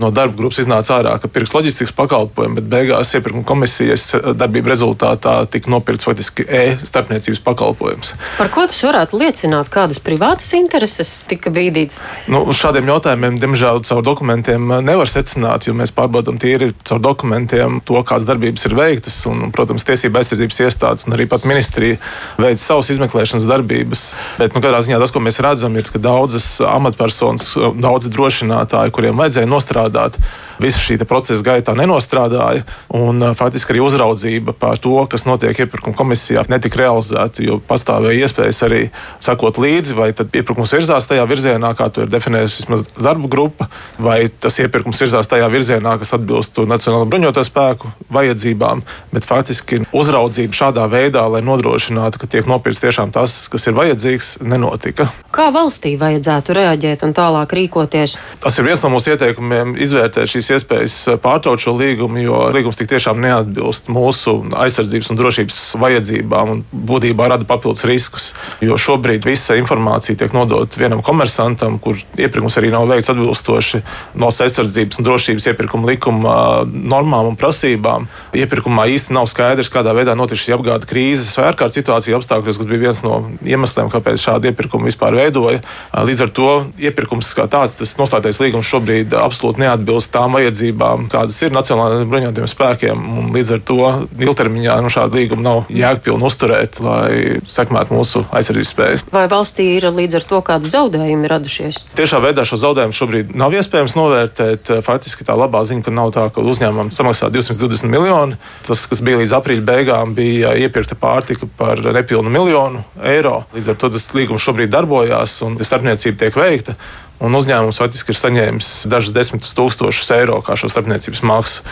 no 0.00 0.10
darba 0.14 0.36
grupas 0.38 0.60
iznāca 0.62 0.96
ārā, 0.98 1.14
ka 1.20 1.28
pirks 1.30 1.52
loģistikas 1.54 1.92
pakalpojumu, 1.96 2.58
bet 2.58 2.68
beigās 2.70 3.12
iepirkuma 3.16 3.44
komisijas 3.46 4.10
darbība 4.38 4.72
rezultātā 4.72 5.34
tika 5.52 5.70
nopirkts 5.72 6.08
faktiski 6.08 6.46
e-starpniecības 6.46 7.42
pakalpojums. 7.44 8.14
Par 8.38 8.50
ko 8.52 8.66
tas 8.70 8.80
varētu 8.86 9.20
liecināt? 9.20 9.70
Kādas 9.72 10.00
privātas 10.02 10.52
intereses 10.56 11.12
tika 11.30 11.52
bīdītas? 11.54 12.00
Nu, 12.32 12.42
šādiem 12.56 12.88
jautājumiem, 12.90 13.38
diemžēl, 13.42 13.82
caur 13.86 14.04
dokumentiem 14.06 14.72
nevar 14.86 15.10
secināt, 15.10 15.68
jo 15.68 15.76
mēs 15.76 15.92
pārbaudām 15.96 16.40
tīri 16.40 16.72
caur 16.88 17.02
dokumentiem 17.04 17.80
to, 17.86 18.00
kādas 18.06 18.28
darbības 18.28 18.66
ir 18.68 18.76
veiktas. 18.78 19.20
Un, 19.30 19.50
protams, 19.54 19.84
tiesība 19.86 20.22
aizsardzības 20.22 20.62
iestādes 20.66 21.08
un 21.08 21.16
arī 21.16 21.28
pat 21.30 21.46
ministrija 21.48 22.00
veic 22.40 22.60
savas 22.62 22.90
izmeklēšanas 22.94 23.48
darbības. 23.50 24.04
Bet, 24.40 24.56
nu, 24.56 24.64
katrā 24.64 24.80
ziņā 24.84 25.00
tas, 25.02 25.12
ko 25.14 25.22
mēs 25.24 25.40
redzam, 25.44 25.76
ir, 25.78 25.90
ka 25.92 26.00
daudzas 26.02 26.48
amatpersonas, 26.64 27.52
daudzi 27.80 28.12
drošinātāji, 28.14 28.94
kuriem 28.96 29.20
vajadzēja 29.20 29.50
nostrādāt, 29.50 29.89
strādāt. 29.90 30.18
Visa 30.60 30.80
šī 30.82 30.98
procesa 31.08 31.42
gaitā 31.44 31.74
nenostrādāja, 31.78 32.64
un 32.96 33.22
faktiski 33.38 33.74
arī 33.74 33.82
uzraudzība 33.84 34.54
par 34.56 34.80
to, 34.82 34.96
kas 35.10 35.24
notiek 35.28 35.64
iepirkuma 35.64 35.96
komisijā, 35.96 36.44
netika 36.50 36.82
realizēta. 36.82 37.42
Jo 37.44 37.58
pastāvēja 37.64 38.26
iespējas 38.26 38.62
arī 38.66 38.82
sekot 39.22 39.60
līdzi, 39.62 39.96
vai 39.96 40.10
iepirkums 40.12 40.74
virzās 40.76 41.08
tajā 41.08 41.24
virzienā, 41.30 41.72
kā 41.78 41.88
to 41.92 42.04
ir 42.04 42.12
definējusi 42.12 42.62
vismaz 42.62 42.84
darba 42.98 43.30
grupa, 43.32 43.70
vai 43.98 44.28
tas 44.28 44.58
iepirkums 44.60 45.00
virzās 45.00 45.30
tajā 45.30 45.48
virzienā, 45.52 45.96
kas 46.00 46.14
atbilst 46.18 46.60
Nacionālo 46.70 47.08
bruņoto 47.08 47.42
spēku 47.46 47.88
vajadzībām. 48.12 48.82
Bet 49.14 49.26
faktiski 49.26 49.80
uzraudzība 49.96 50.56
šādā 50.56 50.84
veidā, 50.92 51.24
lai 51.32 51.40
nodrošinātu, 51.46 52.20
ka 52.20 52.28
tiek 52.30 52.48
nopirkts 52.50 52.82
tiešām 52.84 53.14
tas, 53.14 53.46
kas 53.50 53.66
ir 53.66 53.76
vajadzīgs, 53.78 54.36
nenotika. 54.44 55.08
Kā 55.34 55.48
valstī 55.54 55.96
vajadzētu 56.00 56.56
reaģēt 56.56 57.06
un 57.06 57.14
tālāk 57.16 57.54
rīkoties? 57.56 58.16
Tas 58.42 58.58
ir 58.58 58.68
viens 58.68 58.82
no 58.84 58.92
mūsu 58.92 59.14
ieteikumiem 59.14 59.74
izvērtēt 59.80 60.30
šīs 60.34 60.49
iespējas 60.56 60.96
pārtraukt 61.22 61.64
šo 61.64 61.74
līgumu, 61.78 62.20
jo 62.22 62.40
līgums 62.54 62.78
tik 62.78 62.90
tiešām 62.92 63.20
neatbilst 63.22 63.90
mūsu 63.92 64.36
aizsardzības 64.56 65.10
un 65.12 65.20
drošības 65.20 65.58
vajadzībām 65.80 66.52
un 66.54 66.62
būtībā 66.72 67.28
rada 67.32 67.46
papildus 67.48 67.86
riskus. 67.88 68.30
Jo 68.64 68.78
šobrīd 68.80 69.26
visa 69.28 69.56
informācija 69.60 70.18
tiek 70.18 70.34
nodota 70.36 70.80
vienam 70.80 71.02
komersantam, 71.06 71.78
kur 71.82 71.98
iepirkums 72.18 72.58
arī 72.60 72.72
nav 72.74 72.88
veikts 72.90 73.12
atbilstoši 73.12 73.82
valsts 74.20 74.44
aizsardzības 74.46 75.00
un 75.00 75.08
drošības 75.08 75.50
iepirkuma 75.52 75.90
likuma 75.92 76.34
normām 76.66 77.30
un 77.32 77.38
prasībām. 77.40 78.08
Iepirkumā 78.36 78.86
īsti 78.94 79.14
nav 79.16 79.28
skaidrs, 79.30 79.72
kādā 79.72 79.94
veidā 79.96 80.16
notiek 80.18 80.40
šī 80.40 80.56
apgāde 80.56 80.88
krīzes 80.90 81.36
vai 81.38 81.50
ārkārtas 81.50 81.80
situācija 81.80 82.18
apstākļos, 82.18 82.60
kas 82.60 82.70
bija 82.70 82.84
viens 82.86 83.02
no 83.06 83.20
iemesliem, 83.46 83.90
kāpēc 83.92 84.22
šādu 84.24 84.50
iepirkumu 84.50 84.90
vispār 84.90 85.16
veidoja. 85.18 85.62
Līdz 85.94 86.24
ar 86.26 86.34
to 86.34 86.50
iepirkums 86.80 87.32
kā 87.36 87.46
tāds, 87.50 87.76
tas 87.78 87.96
noslēgtais 88.00 88.40
līgums 88.42 88.70
šobrīd 88.70 89.14
absolūti 89.18 89.64
neatbilst 89.64 90.12
tām 90.14 90.39
vajadzībām, 90.40 91.08
kādas 91.12 91.38
ir 91.44 91.54
Nacionālajiem 91.54 92.10
bruņotajiem 92.10 92.50
spēkiem. 92.50 93.06
Līdz 93.34 93.52
ar 93.56 93.62
to 93.68 93.78
ilgtermiņā 94.26 94.76
nu, 94.84 94.92
šādu 94.92 95.20
līgumu 95.20 95.44
nav 95.44 95.70
jēgpilni 95.72 96.26
uzturēt, 96.26 96.80
lai 96.84 97.40
sekmētu 97.48 97.96
mūsu 97.96 98.24
aizsardzības 98.34 98.72
spējas. 98.74 99.04
Vai 99.12 99.26
valstī 99.30 99.66
ir 99.76 99.88
līdz 99.94 100.20
ar 100.20 100.26
to 100.32 100.40
kādi 100.46 100.72
zaudējumi 100.72 101.30
radušies? 101.30 101.82
Tiešā 101.98 102.22
veidā 102.24 102.44
šo 102.48 102.60
zaudējumu 102.64 102.96
šobrīd 102.96 103.34
nav 103.38 103.54
iespējams 103.58 103.96
novērtēt. 103.98 104.72
Faktiski 104.86 105.26
tā 105.28 105.36
labā 105.38 105.62
ziņa, 105.68 105.86
ka 105.86 105.94
nav 105.94 106.14
tā, 106.16 106.26
ka 106.34 106.44
uzņēmumam 106.44 106.92
samaksā 106.94 107.30
220 107.32 107.92
miljoni. 107.92 108.40
Tas, 108.66 108.86
kas 108.90 109.04
bija 109.04 109.20
līdz 109.22 109.36
aprīļa 109.40 109.66
beigām, 109.66 110.16
bija 110.16 110.54
iepirkta 110.64 110.98
pārtika 111.00 111.48
par 111.58 111.82
nepilnu 111.84 112.32
miljonu 112.32 112.84
eiro. 113.12 113.44
Līdz 113.54 113.72
ar 113.74 113.80
to 113.80 113.92
tas 113.94 114.10
līgums 114.16 114.44
šobrīd 114.44 114.72
darbojās 114.72 115.40
un 115.46 115.58
starpniecība 115.60 116.24
tiek 116.24 116.40
veikta 116.40 116.76
un 117.20 117.38
uzņēmums 117.38 117.80
faktiski 117.80 118.14
ir 118.14 118.20
saņēmis 118.20 118.70
dažus 118.90 119.14
desmitus 119.16 119.56
tūkstošus 119.58 120.12
eiro 120.16 120.40
kā 120.44 120.56
šo 120.58 120.72
starpniecības 120.72 121.24
maksu. 121.26 121.66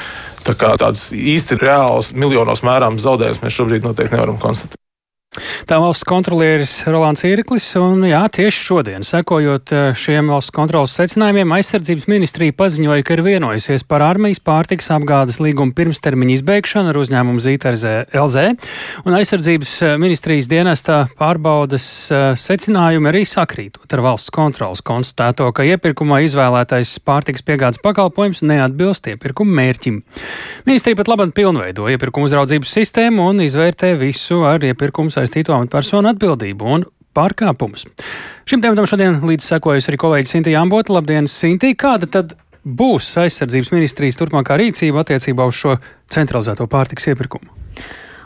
Tā 0.46 0.54
kā 0.56 0.74
tādas 0.80 1.08
īsti 1.12 1.58
reālas 1.60 2.14
miljonos 2.16 2.62
mērāmas 2.64 3.04
zaudējumus 3.04 3.42
mēs 3.44 3.58
šobrīd 3.58 3.88
noteikti 3.88 4.16
nevaram 4.16 4.38
konstatēt. 4.40 4.77
Tā 5.68 5.78
valsts 5.82 6.06
kontrolieris 6.08 6.72
Rolands 6.88 7.24
Irklis, 7.28 7.66
un 7.80 8.04
jā, 8.08 8.20
tieši 8.32 8.64
šodien, 8.68 9.04
sekojot 9.06 9.72
eh, 9.74 9.90
šiem 9.98 10.30
valsts 10.32 10.54
kontrolas 10.54 10.94
secinājumiem, 10.98 11.52
aizsardzības 11.58 12.08
ministrija 12.10 12.54
paziņoja, 12.58 13.04
ka 13.06 13.16
ir 13.16 13.24
vienojusies 13.26 13.84
par 13.88 14.04
armijas 14.06 14.40
pārtiks 14.44 14.90
apgādes 14.94 15.40
līguma 15.42 15.74
pirmstermiņa 15.76 16.36
izbeigšanu 16.38 16.92
ar 16.92 17.00
uzņēmumu 17.02 17.42
Zītarzē 17.44 17.94
LZ, 18.16 18.46
un 19.04 19.18
aizsardzības 19.18 19.74
eh, 19.82 19.96
ministrijas 20.00 20.50
dienestā 20.50 21.00
pārbaudas 21.18 21.88
eh, 22.12 22.28
secinājumi 22.38 23.12
arī 23.12 23.24
sakrītot 23.28 23.96
ar 23.96 24.04
valsts 24.08 24.34
kontrolas 24.34 24.84
konstatēto, 24.86 25.50
ka 25.54 25.66
iepirkumā 25.68 26.22
izvēlētais 26.26 26.96
pārtiks 27.06 27.44
piegādes 27.46 27.82
pakalpojums 27.84 28.44
neatbilst 28.46 29.10
iepirkuma 29.12 29.58
mērķim. 29.60 30.00
Ministrija 30.68 30.98
pat 30.98 31.12
labāk 31.12 31.34
pilnveido 31.36 31.88
iepirkuma 31.92 32.28
uzraudzības 32.28 32.72
sistēmu 32.78 33.28
un 33.30 33.42
izvērtē 33.44 33.94
visu 34.00 34.42
ar 34.48 34.64
iepirkumu 34.64 35.12
saistīto 35.28 35.54
amatpersonu 35.54 36.10
atbildību 36.14 36.72
un 36.74 36.84
pārkāpumus. 37.16 37.86
Šim 38.48 38.62
tematam 38.64 38.88
šodien 38.88 39.20
līdz 39.26 39.52
sekojas 39.52 39.88
arī 39.90 40.00
kolēģis 40.00 40.36
Sintīja 40.36 40.62
Ambota. 40.64 40.94
Labdien, 40.96 41.28
Sintīja! 41.28 41.76
Kāda 41.78 42.08
tad 42.08 42.36
būs 42.64 43.10
aizsardzības 43.20 43.72
ministrijas 43.74 44.18
turpmākā 44.20 44.58
rīcība 44.60 45.04
attiecībā 45.04 45.46
uz 45.48 45.58
šo 45.60 45.78
centralizēto 46.12 46.68
pārtiks 46.70 47.10
iepirkumu? 47.12 47.50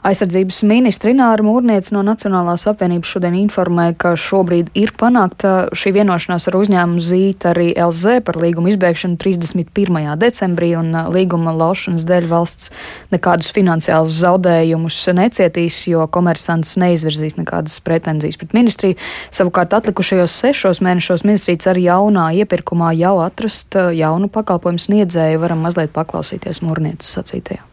Aizsardzības 0.03 0.57
ministra 0.67 1.13
Ināra 1.13 1.45
Mūrniec 1.47 1.87
no 1.95 2.01
Nacionālās 2.03 2.65
apvienības 2.67 3.11
šodien 3.13 3.37
informēja, 3.39 3.93
ka 4.03 4.11
šobrīd 4.19 4.73
ir 4.75 4.91
panākta 4.99 5.69
šī 5.79 5.93
vienošanās 5.95 6.49
ar 6.51 6.59
uzņēmumu 6.59 7.03
Zīt 7.07 7.47
arī 7.47 7.69
LZ 7.79 8.25
par 8.27 8.41
līguma 8.43 8.73
izbēgšanu 8.73 9.15
31. 9.23 10.11
decembrī, 10.19 10.73
un 10.81 10.91
līguma 11.15 11.55
laušanas 11.55 12.09
dēļ 12.11 12.29
valsts 12.35 12.75
nekādus 13.15 13.55
finansiālus 13.55 14.19
zaudējumus 14.25 14.99
necietīs, 15.23 15.79
jo 15.95 16.11
komersants 16.11 16.75
neizvirzīs 16.83 17.39
nekādas 17.39 17.79
pretenzijas 17.87 18.43
pret 18.43 18.59
ministriju. 18.59 18.99
Savukārt 19.31 19.79
atlikušajos 19.79 20.41
sešos 20.43 20.83
mēnešos 20.83 21.23
ministrija 21.29 21.69
cer 21.69 21.79
jaunā 21.79 22.33
iepirkumā 22.43 22.91
jau 22.99 23.21
atrast 23.23 23.79
jaunu 23.95 24.27
pakalpojumu 24.35 24.83
sniedzēju. 24.83 25.45
Varam 25.47 25.63
mazliet 25.63 25.95
paklausīties 25.95 26.67
Mūrnieces 26.67 27.21
sacītajā. 27.21 27.69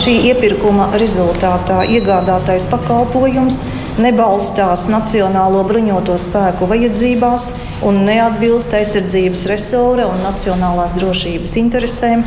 Šī 0.00 0.12
iepirkuma 0.30 0.84
rezultātā 0.96 1.80
iegādātais 1.90 2.64
pakalpojums 2.70 3.56
nebalstās 4.00 4.84
Nacionālo 4.86 5.64
bruņoto 5.66 6.14
spēku 6.22 6.68
vajadzībās 6.70 7.48
un 7.84 7.98
neatbilst 8.06 8.72
aizsardzības 8.78 9.42
resora 9.50 10.06
un 10.08 10.22
nacionālās 10.22 10.94
drošības 10.94 11.56
interesēm. 11.64 12.22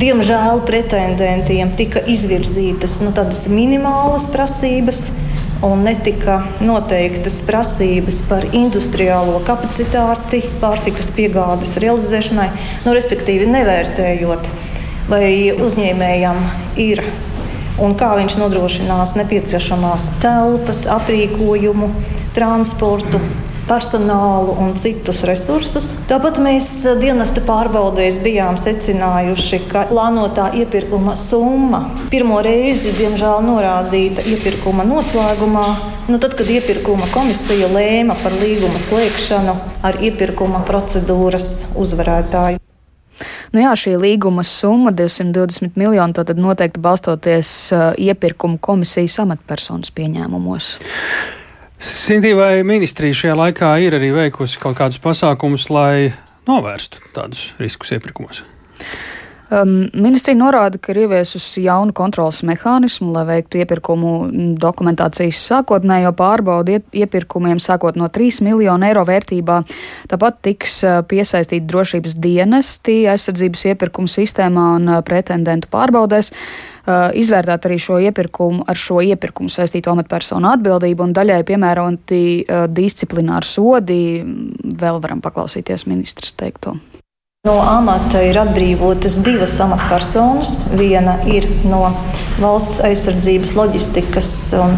Diemžēl 0.00 0.64
pretendentiem 0.66 1.74
tika 1.78 2.00
izvirzītas 2.10 2.98
nu, 3.04 3.12
minimālas 3.54 4.24
prasības, 4.32 5.06
un 5.68 5.84
netika 5.86 6.38
noteiktas 6.64 7.42
prasības 7.44 8.22
par 8.30 8.48
industriālo 8.50 9.44
kapacitāti 9.44 10.40
pārtikas 10.64 11.12
piegādes 11.12 11.76
realizēšanai, 11.84 12.48
nu, 12.88 12.96
respektīvi 12.96 13.52
nevērtējot 13.52 14.50
vai 15.10 15.54
uzņēmējam 15.54 16.42
ir 16.82 17.02
un 17.82 17.96
kā 17.98 18.14
viņš 18.18 18.38
nodrošinās 18.40 19.16
nepieciešamās 19.18 20.14
telpas, 20.22 20.86
aprīkojumu, 20.96 21.90
transportu. 22.36 23.20
Personālu 23.66 24.52
un 24.62 24.76
citus 24.78 25.24
resursus. 25.26 25.88
Tāpat 26.06 26.36
mēs 26.38 26.68
dienesta 27.00 27.42
pārbaudēs 27.42 28.20
bijām 28.22 28.54
secinājuši, 28.62 29.58
ka 29.72 29.82
plānotā 29.88 30.52
iepirkuma 30.60 31.16
summa 31.18 31.80
pirmo 32.12 32.38
reizi, 32.46 32.92
diemžēl, 32.94 33.42
norādīta 33.42 34.22
iepirkuma 34.30 34.86
noslēgumā, 34.86 35.66
nu 36.06 36.20
tad, 36.22 36.36
kad 36.38 36.46
iepirkuma 36.46 37.10
komisija 37.10 37.66
lēma 37.74 38.14
par 38.22 38.38
līguma 38.38 38.78
slēgšanu 38.86 39.56
ar 39.82 39.98
iepirkuma 39.98 40.62
procedūras 40.70 41.50
uzvarētāju. 41.74 42.62
Nu 43.54 43.62
jā, 43.62 43.72
šī 43.78 43.94
līguma 44.00 44.42
summa 44.46 44.92
220 44.96 45.78
miljoni 45.78 46.16
tad 46.16 46.32
noteikti 46.38 46.82
balstoties 46.82 47.50
uh, 47.72 47.92
iepirkuma 47.98 48.58
komisijas 48.62 49.18
amatpersonas 49.22 49.92
pieņēmumos. 49.94 50.76
Sintī, 51.76 52.32
vai 52.36 52.64
ministrija 52.64 53.14
šajā 53.14 53.34
laikā 53.36 53.74
ir 53.84 53.98
arī 53.98 54.08
veikusi 54.14 54.60
kaut 54.62 54.78
kādus 54.78 55.00
pasākumus, 55.02 55.68
lai 55.70 56.12
novērstu 56.48 57.02
tādus 57.16 57.50
riskus 57.60 57.92
iepirkumos? 57.96 58.42
Um, 59.46 59.84
ministrija 59.94 60.34
norāda, 60.34 60.78
ka 60.82 60.90
ir 60.90 61.04
ieviesusi 61.04 61.62
jaunu 61.68 61.94
kontrolas 61.94 62.40
mehānismu, 62.42 63.12
lai 63.14 63.22
veiktu 63.28 63.60
iepirkumu 63.60 64.14
dokumentācijas 64.58 65.38
sākotnējo 65.52 66.10
pārbaudi 66.18 66.80
iepirkumiem 66.90 67.60
sākot 67.62 67.94
no 67.94 68.08
3 68.10 68.40
miljonu 68.42 68.88
eiro 68.88 69.04
vērtībā. 69.06 69.60
Tāpat 70.10 70.40
tiks 70.48 70.80
uh, 70.82 70.96
piesaistīti 71.06 71.62
drošības 71.70 72.18
dienesti 72.18 73.04
aizsardzības 73.12 73.64
iepirkumu 73.70 74.10
sistēmā 74.10 74.66
un 74.80 74.90
uh, 74.96 74.98
pretendentu 75.06 75.70
pārbaudēs. 75.70 76.32
Uh, 76.32 77.14
izvērtēt 77.14 77.70
arī 77.70 77.78
šo 77.82 78.00
iepirkumu, 78.02 78.66
ar 78.66 78.78
šo 78.78 78.98
iepirkumu 79.02 79.50
saistīto 79.50 79.94
amatpersonu 79.94 80.50
atbildību 80.56 81.06
un 81.06 81.14
daļai 81.14 81.40
piemēroti 81.46 82.20
uh, 82.42 82.66
disciplināri 82.66 83.46
sodi. 83.46 84.02
Vēl 84.82 85.02
varam 85.06 85.22
paklausīties 85.22 85.86
ministrs 85.86 86.34
teikto. 86.34 86.74
No 87.46 87.60
amata 87.62 88.24
ir 88.26 88.34
atbrīvotas 88.40 89.20
divas 89.22 89.52
amatpersonas. 89.62 90.54
Viena 90.74 91.12
ir 91.30 91.44
no 91.70 91.92
valsts 92.42 92.80
aizsardzības, 92.88 93.52
loģistikas 93.54 94.30
un 94.58 94.74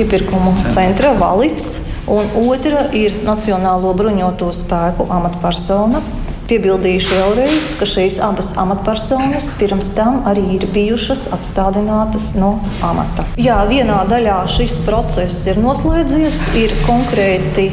iepirkumu 0.00 0.54
centra 0.72 1.12
valits, 1.20 1.66
un 2.08 2.30
otra 2.48 2.86
ir 2.96 3.18
Nacionālo 3.26 3.92
bruņoto 3.98 4.48
spēku 4.56 5.04
amatpersona. 5.18 6.00
Piebildīšu 6.48 7.12
vēlreiz, 7.12 7.72
ka 7.76 7.84
šīs 7.84 8.22
abas 8.24 8.54
amatpersonas 8.56 9.50
pirms 9.58 9.90
tam 9.98 10.22
arī 10.30 10.46
ir 10.54 10.64
bijušas 10.72 11.26
atstādinātas 11.36 12.30
no 12.40 12.54
amata. 12.88 13.26
Jā, 13.36 13.58
vienā 13.68 14.00
daļā 14.08 14.46
šis 14.56 14.80
process 14.88 15.44
ir 15.50 15.60
noslēdzies, 15.60 16.40
ir 16.56 16.72
konkrēti 16.88 17.68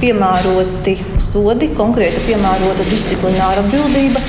piemēroti 0.00 0.96
sodi, 1.22 1.70
konkrēti 1.76 2.22
piemērota 2.28 2.86
disciplināra 2.90 3.64
atbildība. 3.64 4.22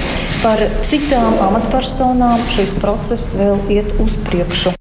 Par 0.43 0.61
citām 0.85 1.39
amatpersonām 1.47 2.43
šis 2.53 2.75
process 2.81 3.33
vēl 3.37 3.57
iet 3.73 3.89
uz 4.03 4.15
priekšu. 4.27 4.75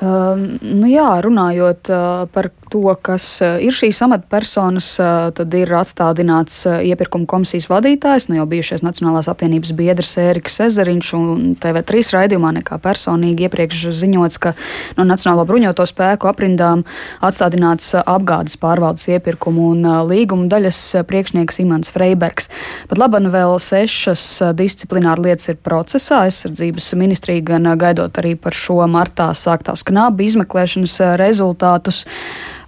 Um, 0.00 0.44
nu 0.62 0.88
jā, 0.88 1.08
runājot 1.24 1.90
uh, 1.92 2.26
par 2.32 2.50
to, 2.70 2.82
kas 3.02 3.24
uh, 3.42 3.58
ir 3.62 3.74
šīs 3.74 3.98
amatpersonas, 4.06 4.88
uh, 5.02 5.28
tad 5.34 5.54
ir 5.58 5.72
atstādināts 5.74 6.62
uh, 6.68 6.78
iepirkuma 6.86 7.26
komisijas 7.30 7.66
vadītājs, 7.70 8.28
nu 8.30 8.38
jau 8.38 8.46
bijušais 8.50 8.84
Nacionālās 8.86 9.28
apvienības 9.30 9.72
biedrs 9.76 10.12
Ēriks 10.22 10.60
Ezeriņš 10.68 11.10
un 11.18 11.54
TV3 11.60 12.04
raidījumā 12.16 12.52
nekā 12.60 12.78
personīgi 12.82 13.48
iepriekš 13.48 13.88
ziņots, 14.00 14.38
ka 14.42 14.54
no 14.98 15.06
Nacionālo 15.08 15.44
bruņoto 15.48 15.86
spēku 15.90 16.30
aprindām 16.30 16.84
atstādināts 17.26 17.92
apgādes 18.00 18.56
pārvaldes 18.60 19.08
iepirkumu 19.10 19.70
un 19.74 19.90
līguma 20.10 20.46
daļas 20.52 20.80
priekšnieks 21.10 21.60
Imants 21.64 21.90
Freibergs. 21.94 22.50
Pat 22.90 23.02
laban 23.02 23.30
vēl 23.34 23.56
sešas 23.62 24.26
disciplināra 24.58 25.26
lietas 25.26 25.50
ir 25.52 25.58
procesā. 25.64 26.22
Aizsardzības 26.28 26.92
ministrija 27.00 27.44
gan 27.52 27.66
gaidot 27.80 28.22
arī 28.22 28.36
par 28.38 28.56
šo 28.56 28.80
martā 28.90 29.30
sāktās 29.36 29.84
knabi 29.86 30.30
izmeklēšanas 30.30 31.00
rezultātus. 31.20 32.04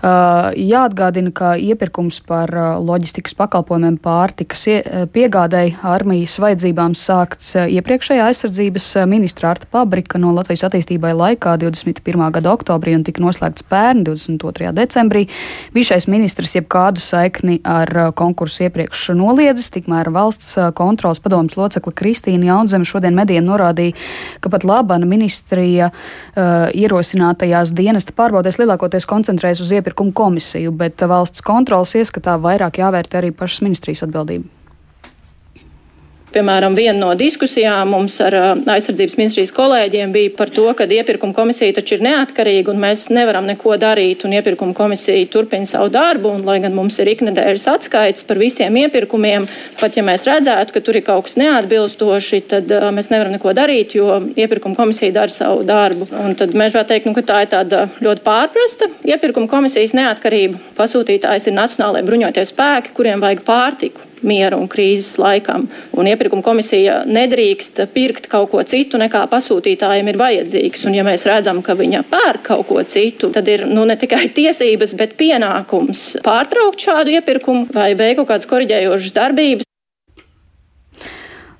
Uh, 0.03 0.49
jāatgādina, 0.59 1.31
ka 1.31 1.53
iepirkums 1.63 2.17
par 2.27 2.51
uh, 2.51 2.73
loģistikas 2.83 3.37
pakalpojumiem 3.39 4.01
pārtikas 4.03 4.65
uh, 4.67 5.05
piegādēji 5.15 5.77
armijas 5.87 6.33
vajadzībām 6.43 6.97
sākts 6.99 7.53
iepriekšējā 7.71 8.25
aizsardzības 8.27 8.89
ministra 9.07 9.53
Arta 9.53 9.69
Pabrika 9.71 10.19
no 10.19 10.33
Latvijas 10.35 10.65
attīstībai 10.67 11.13
laikā 11.15 11.53
21. 11.63 12.25
gada 12.35 12.51
oktobrī 12.51 12.97
un 12.99 13.05
tika 13.07 13.23
noslēgts 13.23 13.63
pērn 13.71 14.03
22. 14.09 14.73
decembrī. 14.75 15.29
Bijušais 15.71 16.09
ministrs 16.11 16.57
jebkādu 16.59 16.99
saikni 16.99 17.61
ar 17.63 18.11
konkursu 18.19 18.67
iepriekš 18.67 19.13
noliedzis, 19.15 19.71
tikmēr 19.79 20.11
valsts 20.11 20.59
kontrolas 20.75 21.23
padomas 21.23 21.55
locekla 21.55 21.95
Kristīna 22.03 22.51
Jaunzeme 22.51 22.91
šodien 22.91 23.15
medijiem 23.15 23.47
norādīja, 23.47 23.95
ka 24.43 24.51
pat 24.51 24.67
Labana 24.67 25.07
ministrija 25.07 25.93
uh, 25.95 26.75
ierosinātajās 26.75 27.71
dienesta 27.79 28.19
pārbaudēs 28.19 28.59
lielākoties 28.59 29.07
koncentrējas 29.07 29.63
uz 29.63 29.71
iepirkumu 29.79 29.92
iepirkumu 29.93 30.13
komisiju, 30.13 30.73
bet 30.73 31.01
valsts 31.05 31.45
kontrolas 31.45 31.95
ieskatā 31.95 32.39
vairāk 32.41 32.81
jāvērtē 32.81 33.21
arī 33.21 33.31
pašas 33.33 33.63
ministrijas 33.63 34.03
atbildība. 34.07 34.49
Piemēram, 36.33 36.73
viena 36.73 36.97
no 36.97 37.11
diskusijām 37.13 37.91
mums 37.93 38.15
ar 38.25 38.33
aizsardzības 38.57 39.19
ministrijas 39.19 39.51
kolēģiem 39.53 40.15
bija 40.15 40.31
par 40.33 40.49
to, 40.49 40.65
ka 40.77 40.87
iepirkuma 40.89 41.35
komisija 41.37 41.75
taču 41.77 41.99
ir 41.99 42.05
neatkarīga 42.07 42.71
un 42.73 42.79
mēs 42.81 43.03
nevaram 43.13 43.45
neko 43.51 43.75
darīt, 43.77 44.25
iepirkuma 44.25 44.73
komisija 44.73 45.27
turpina 45.29 45.69
savu 45.69 45.91
darbu. 45.93 46.31
Un, 46.33 46.47
lai 46.49 46.57
gan 46.65 46.73
mums 46.73 46.97
ir 47.03 47.11
iknedēļas 47.13 47.67
atskaites 47.75 48.25
par 48.25 48.41
visiem 48.41 48.79
iepirkumiem, 48.81 49.45
pat 49.81 49.99
ja 49.99 50.05
mēs 50.07 50.25
redzētu, 50.25 50.73
ka 50.73 50.81
tur 50.87 50.97
ir 50.97 51.05
kaut 51.05 51.27
kas 51.27 51.37
neatbilstoši, 51.43 52.41
tad 52.55 52.73
uh, 52.73 52.87
mēs 52.97 53.11
nevaram 53.13 53.37
neko 53.37 53.53
darīt, 53.59 53.93
jo 53.99 54.23
iepirkuma 54.33 54.79
komisija 54.79 55.13
dara 55.19 55.35
savu 55.35 55.67
darbu. 55.69 56.09
Un 56.17 56.39
tad 56.41 56.57
mēs 56.57 56.73
varētu 56.73 56.95
teikt, 56.95 57.11
nu, 57.11 57.17
ka 57.19 57.27
tā 57.29 57.43
ir 57.45 57.51
tāda 57.53 57.83
ļoti 58.01 58.25
pārprasta 58.25 58.89
iepirkuma 59.05 59.53
komisijas 59.53 59.93
neatkarība. 60.01 60.63
Pasūtītājs 60.81 61.51
ir 61.51 61.59
Nacionālajie 61.61 62.09
bruņotie 62.09 62.47
spēki, 62.49 62.97
kuriem 62.97 63.21
vajag 63.21 63.45
pārtiku 63.45 64.09
miera 64.27 64.59
un 64.59 64.69
krīzes 64.71 65.19
laikam. 65.23 65.67
Un 65.99 66.09
iepirkuma 66.11 66.45
komisija 66.45 67.03
nedrīkst 67.09 67.83
pirkt 67.95 68.29
kaut 68.33 68.51
ko 68.53 68.63
citu, 68.69 69.01
nekā 69.01 69.25
pasūtītājiem 69.33 70.13
ir 70.13 70.21
vajadzīgs. 70.21 70.87
Un, 70.89 70.97
ja 70.99 71.07
mēs 71.07 71.27
redzam, 71.29 71.63
ka 71.65 71.77
viņa 71.79 72.05
pērk 72.11 72.47
kaut 72.53 72.69
ko 72.71 72.83
citu, 72.87 73.33
tad 73.35 73.49
ir 73.49 73.67
nu, 73.71 73.87
ne 73.89 73.99
tikai 73.99 74.29
tiesības, 74.39 74.97
bet 74.99 75.19
pienākums 75.21 76.07
pārtraukt 76.27 76.87
šādu 76.87 77.19
iepirkumu 77.19 77.69
vai 77.75 77.93
veikt 77.99 78.23
kaut 78.23 78.33
kādas 78.35 78.51
korģējošas 78.51 79.19
darbības. 79.19 79.72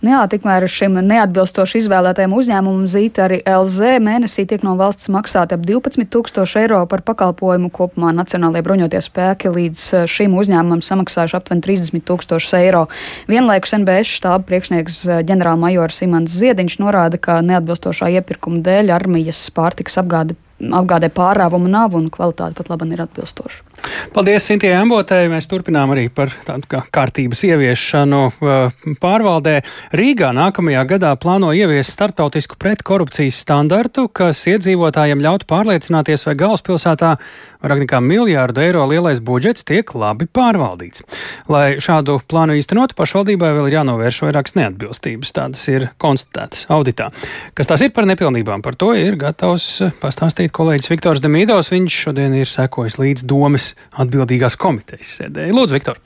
Nu 0.03 0.11
jā, 0.11 0.21
tikmēr 0.27 0.65
šim 0.67 0.97
neatbilstoši 1.07 1.79
izvēlētajam 1.79 2.33
uzņēmumam 2.35 2.89
Zīta 2.91 3.29
arī 3.29 3.37
LZ 3.47 4.01
mēnesī 4.03 4.43
tiek 4.51 4.65
no 4.67 4.73
valsts 4.81 5.07
maksāti 5.15 5.55
ap 5.55 5.63
12 5.63 6.09
tūkstoši 6.11 6.59
eiro 6.65 6.81
par 6.91 7.05
pakalpojumu. 7.07 7.71
Kopumā 7.71 8.11
Nacionālajie 8.17 8.65
bruņoties 8.67 9.07
spēki 9.07 9.53
līdz 9.55 9.85
eh, 10.01 10.09
šim 10.11 10.35
uzņēmumam 10.43 10.83
samaksājuši 10.83 11.39
aptuveni 11.39 11.63
30 11.69 12.03
tūkstošus 12.11 12.59
eiro. 12.59 12.89
Vienlaikus 13.31 13.77
NBS 13.79 14.17
štāba 14.19 14.43
priekšnieks 14.51 14.99
eh, 15.07 15.23
ģenerālmajors 15.31 16.03
Imants 16.09 16.35
Ziediņš 16.35 16.81
norāda, 16.83 17.23
ka 17.23 17.39
neatbilstošā 17.47 18.11
iepirkuma 18.19 18.59
dēļ 18.67 18.91
armijas 18.99 19.47
pārtiks 19.55 20.03
apgāde 20.03 20.35
apgādē 20.63 21.09
pārāvumu 21.11 21.71
nav 21.71 21.97
un 21.99 22.11
kvalitāte 22.13 22.55
pat 22.59 22.69
labi 22.71 22.93
ir 22.95 23.03
atbilstoša. 23.03 23.72
Paldies, 24.13 24.45
Sintijai 24.47 24.77
Ambotei. 24.83 25.29
Mēs 25.33 25.49
turpinām 25.51 25.93
arī 25.95 26.09
par 26.13 26.33
tādu 26.47 26.69
kā 26.71 26.83
kārtības 26.93 27.43
ieviešanu 27.49 28.21
uh, 28.29 28.91
pārvaldē. 29.03 29.59
Rīgā 29.97 30.33
nākamajā 30.37 30.83
gadā 30.95 31.13
plāno 31.21 31.53
ieviest 31.57 31.95
starptautisku 31.97 32.59
pretkorupcijas 32.61 33.41
standartu, 33.45 34.09
kas 34.13 34.43
iedzīvotājiem 34.53 35.23
ļautu 35.25 35.49
pārliecināties, 35.51 36.27
vai 36.29 36.37
galvaspilsētā 36.45 37.15
vairāk 37.63 37.83
nekā 37.85 38.01
miljārdu 38.05 38.63
eiro 38.63 38.85
lielais 38.91 39.23
budžets 39.23 39.67
tiek 39.67 39.95
labi 39.97 40.27
pārvaldīts. 40.27 41.05
Lai 41.53 41.79
šādu 41.83 42.19
plānu 42.29 42.57
īstenotu, 42.59 42.97
pašvaldībai 42.99 43.53
vēl 43.57 43.71
ir 43.71 43.79
jānovērš 43.79 44.23
vairākas 44.27 44.57
neatbilstības. 44.59 45.35
Tādas 45.37 45.63
ir 45.71 45.89
konstatētas 46.03 46.67
auditā. 46.73 47.11
Kas 47.59 47.71
tās 47.71 47.85
ir 47.87 47.95
par 47.95 48.09
nepilnībām, 48.11 48.65
par 48.65 48.77
to 48.79 48.93
ir 48.99 49.17
gatavs 49.21 49.69
pastāstīt 50.03 50.55
kolēģis 50.55 50.93
Viktors 50.93 51.23
Demīdovs. 51.25 51.71
Viņš 51.73 52.01
šodien 52.07 52.37
ir 52.39 52.51
sekojis 52.51 52.99
līdz 53.01 53.27
domas 53.31 53.72
atbildīgās 54.03 54.59
komitejas 54.61 55.17
sēdē. 55.19 55.49
Lūdzu, 55.55 55.77
Viktor! 55.77 56.01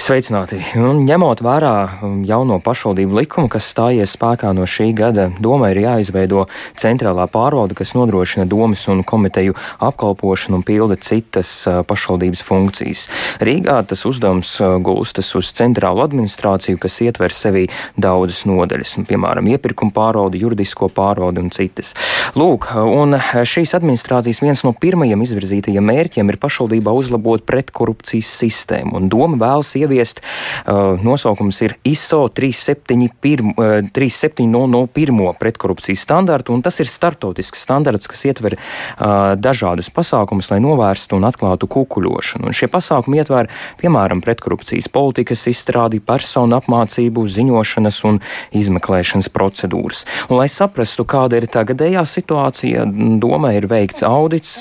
Sveicināti! 0.00 0.56
Un, 0.80 1.02
ņemot 1.04 1.42
vērā 1.44 1.72
jauno 2.24 2.56
pašvaldību 2.64 3.18
likumu, 3.18 3.50
kas 3.52 3.66
stājies 3.68 4.14
spēkā 4.16 4.52
no 4.56 4.64
šī 4.64 4.90
gada, 4.96 5.26
doma 5.42 5.68
ir 5.74 5.82
jāizveido 5.82 6.46
centrālā 6.80 7.26
pārvalde, 7.30 7.76
kas 7.76 7.92
nodrošina 7.98 8.46
domas 8.48 8.86
un 8.88 9.02
komiteju 9.04 9.56
apkalpošanu 9.82 10.60
un 10.60 10.64
pilda 10.64 10.96
citas 10.96 11.50
pašvaldības 11.90 12.44
funkcijas. 12.46 13.02
Rīgā 13.44 13.76
tas 13.90 14.06
uzdevums 14.08 14.54
gulstas 14.86 15.34
uz 15.36 15.50
centrālu 15.58 16.04
administrāciju, 16.06 16.80
kas 16.80 16.96
ietver 17.04 17.34
sevī 17.34 17.66
daudzas 18.00 18.46
nodaļas, 18.48 18.96
piemēram, 19.10 19.50
iepirkuma 19.52 19.92
pārvaldi, 19.96 20.40
juridisko 20.44 20.88
pārvaldi 20.96 21.44
un 21.44 21.52
citas. 21.52 21.92
Lūk, 22.38 22.70
un 22.78 23.18
šīs 23.20 23.76
administrācijas 23.76 24.40
viens 24.40 24.64
no 24.64 24.72
pirmajiem 24.72 25.26
izvirzītajiem 25.26 25.92
mērķiem 25.92 26.32
ir 26.32 26.40
pašvaldībā 26.40 26.94
uzlabot 26.94 27.09
pretkorupcijas 27.18 28.28
sistēmu, 28.40 28.96
un 29.00 29.08
doma 29.12 29.36
vēlas 29.40 29.74
ieviest, 29.80 30.20
uh, 30.20 31.00
nosaukums 31.02 31.60
ir 31.66 31.76
ISO 31.88 32.28
37001 32.34 33.50
uh, 33.50 35.34
pretkorupcijas 35.40 36.00
standartu, 36.06 36.54
un 36.54 36.62
tas 36.62 36.80
ir 36.80 36.88
startautisks 36.90 37.62
standarts, 37.66 38.08
kas 38.10 38.24
ietver 38.28 38.56
uh, 38.56 38.60
dažādus 39.40 39.90
pasākumus, 39.94 40.50
lai 40.52 40.60
novērstu 40.62 41.16
un 41.18 41.24
atklātu 41.28 41.68
kukuļošanu. 41.70 42.50
Un 42.50 42.56
šie 42.56 42.68
pasākumi 42.72 43.20
ietver, 43.20 43.50
piemēram, 43.80 44.20
pretkorupcijas 44.24 44.88
politikas 44.92 45.46
izstrādi, 45.50 46.00
personu 46.04 46.58
apmācību, 46.58 47.26
ziņošanas 47.30 48.00
un 48.08 48.20
izmeklēšanas 48.56 49.30
procedūras. 49.34 50.04
Un, 50.28 50.38
lai 50.40 50.48
saprastu, 50.50 51.06
kāda 51.08 51.40
ir 51.40 51.48
tagadējā 51.50 52.04
situācija, 52.08 52.86
domē 53.22 53.54
ir 53.58 53.68
veikts 53.70 54.04
audits, 54.06 54.52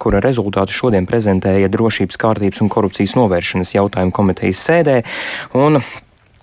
kura 0.00 0.22
rezultātu 0.24 0.74
šodien 0.74 1.08
prezentēja 1.08 1.70
drošības 1.80 2.20
kārtības 2.20 2.62
un 2.64 2.70
korupcijas 2.72 3.16
novēršanas 3.18 3.74
jautājumu 3.78 4.14
komitejas 4.20 4.62
sēdē. 4.68 5.00
Un 5.58 5.80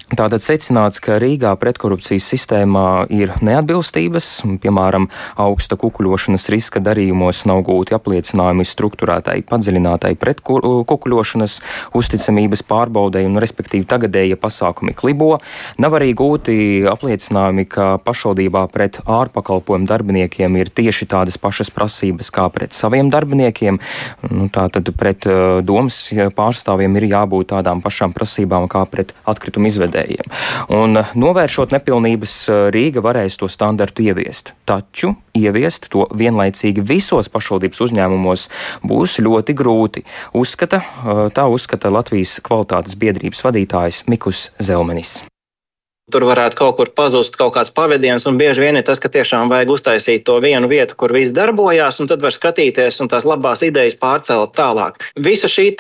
Tātad 0.07 0.39
secināts, 0.39 1.01
ka 1.03 1.17
Rīgā 1.19 1.49
pretkorupcijas 1.59 2.23
sistēmā 2.31 3.09
ir 3.11 3.33
neatbilstības, 3.43 4.27
piemēram, 4.63 5.09
augsta 5.43 5.75
kukuļošanas 5.75 6.45
riska 6.53 6.79
darījumos 6.79 7.41
nav 7.49 7.59
gūti 7.67 7.91
apliecinājumi 7.97 8.63
struktūrētai 8.63 9.41
padziļinātai 9.49 10.13
pretkukuļošanas 10.21 11.57
uzticamības 11.99 12.63
pārbaudēji 12.69 13.27
un, 13.27 13.41
respektīvi, 13.43 13.83
tagadējie 13.91 14.37
pasākumi 14.39 14.95
klibo. 14.95 15.41
Nav 15.83 15.99
arī 15.99 16.13
gūti 16.15 16.55
apliecinājumi, 16.87 17.67
ka 17.67 17.89
pašvaldībā 18.07 18.63
pret 18.71 19.01
ārpakalpojumu 19.03 19.91
darbiniekiem 19.91 20.55
ir 20.61 20.71
tieši 20.71 21.09
tādas 21.11 21.35
pašas 21.35 21.73
prasības 21.75 22.31
kā 22.31 22.47
pret 22.55 22.71
saviem 22.71 23.11
darbiniekiem. 23.11 23.81
Nu, 24.31 24.47
tātad 24.55 24.87
pret 24.95 25.27
uh, 25.27 25.59
domas 25.59 25.99
pārstāvjiem 26.15 26.95
ir 27.01 27.09
jābūt 27.11 27.51
tādām 27.51 27.83
pašām 27.83 28.15
prasībām 28.15 28.71
kā 28.71 28.87
pret 28.87 29.11
atkritumu 29.27 29.67
izvedēju 29.67 29.96
pretējiem. 29.97 30.31
Un 30.73 30.99
novēršot 31.17 31.73
nepilnības, 31.75 32.35
Rīga 32.73 33.01
varēs 33.03 33.37
to 33.39 33.49
standartu 33.49 34.05
ieviest. 34.05 34.53
Taču 34.65 35.15
ieviest 35.37 35.89
to 35.93 36.07
vienlaicīgi 36.17 36.83
visos 36.85 37.29
pašvaldības 37.29 37.81
uzņēmumos 37.87 38.49
būs 38.83 39.19
ļoti 39.23 39.57
grūti. 39.57 40.05
Uzskata, 40.33 40.83
tā 41.33 41.47
uzskata 41.49 41.91
Latvijas 41.93 42.39
kvalitātes 42.43 42.97
biedrības 42.99 43.43
vadītājs 43.45 44.05
Mikus 44.07 44.51
Zelmenis. 44.59 45.23
Tur 46.07 46.23
varētu 46.23 46.55
kaut 46.55 46.77
kur 46.77 46.89
pazust 46.95 47.35
kaut 47.35 47.51
kāds 47.57 47.73
pavadiens, 47.75 48.23
un 48.29 48.37
bieži 48.39 48.61
vien 48.63 48.77
ir 48.79 48.85
tas, 48.87 48.99
ka 49.03 49.09
tiešām 49.11 49.49
vajag 49.51 49.73
uztaisīt 49.73 50.23
to 50.23 50.37
vienu 50.39 50.69
vietu, 50.71 50.95
kur 50.95 51.11
viss 51.11 51.33
darbojās, 51.35 51.99
un 51.99 52.07
tad 52.07 52.23
var 52.23 52.31
skatīties 52.31 53.01
un 53.03 53.11
tās 53.11 53.27
labās 53.27 53.59
idejas 53.67 53.97
pārcelt 53.99 54.55
tālāk. 54.55 55.03
Visa 55.19 55.51
šī 55.51 55.73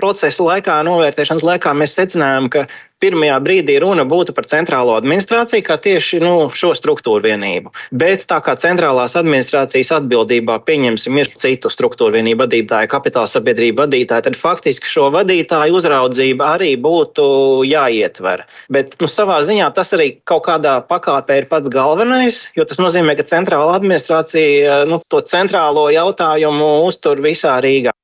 procesa 0.00 0.40
laikā, 0.46 0.78
novērtēšanas 0.88 1.44
laikā 1.44 1.74
mēs 1.76 1.92
secinājām, 1.98 2.48
ka 2.48 2.64
pirmajā 3.02 3.36
brīdī 3.44 3.76
runa 3.82 4.06
būtu 4.08 4.32
par 4.36 4.46
centrālo 4.50 4.94
administrāciju, 4.96 5.64
kā 5.66 5.76
tieši 5.82 6.20
nu, 6.22 6.34
šo 6.56 6.72
struktūru 6.78 7.26
vienību. 7.26 7.72
Bet 7.92 8.24
tā 8.30 8.38
kā 8.44 8.56
centrālās 8.60 9.16
administrācijas 9.20 9.92
atbildībā 9.98 10.58
pieņemsim 10.66 11.20
ir 11.20 11.32
citu 11.42 11.72
struktūru 11.72 12.16
vienību 12.16 12.44
vadītāju, 12.44 12.90
kapitāla 12.92 13.28
sabiedrību 13.30 13.84
vadītāju, 13.84 14.26
tad 14.28 14.38
faktiski 14.40 14.88
šo 14.90 15.10
vadītāju 15.14 15.76
uzraudzība 15.76 16.52
arī 16.56 16.72
būtu 16.80 17.26
jāietver. 17.68 18.46
Bet 18.72 18.96
nu, 19.02 19.10
savā 19.10 19.42
ziņā 19.46 19.68
tas 19.76 19.92
arī 19.96 20.08
kaut 20.24 20.46
kādā 20.48 20.78
pakāpē 20.88 21.42
ir 21.42 21.50
pats 21.52 21.72
galvenais, 21.72 22.40
jo 22.56 22.64
tas 22.68 22.80
nozīmē, 22.80 23.18
ka 23.18 23.28
centrāla 23.28 23.76
administrācija 23.76 24.84
nu, 24.88 25.02
to 25.10 25.20
centrālo 25.28 25.88
jautājumu 25.92 26.72
uztur 26.88 27.20
visā 27.24 27.58
Rīgā. 27.60 27.95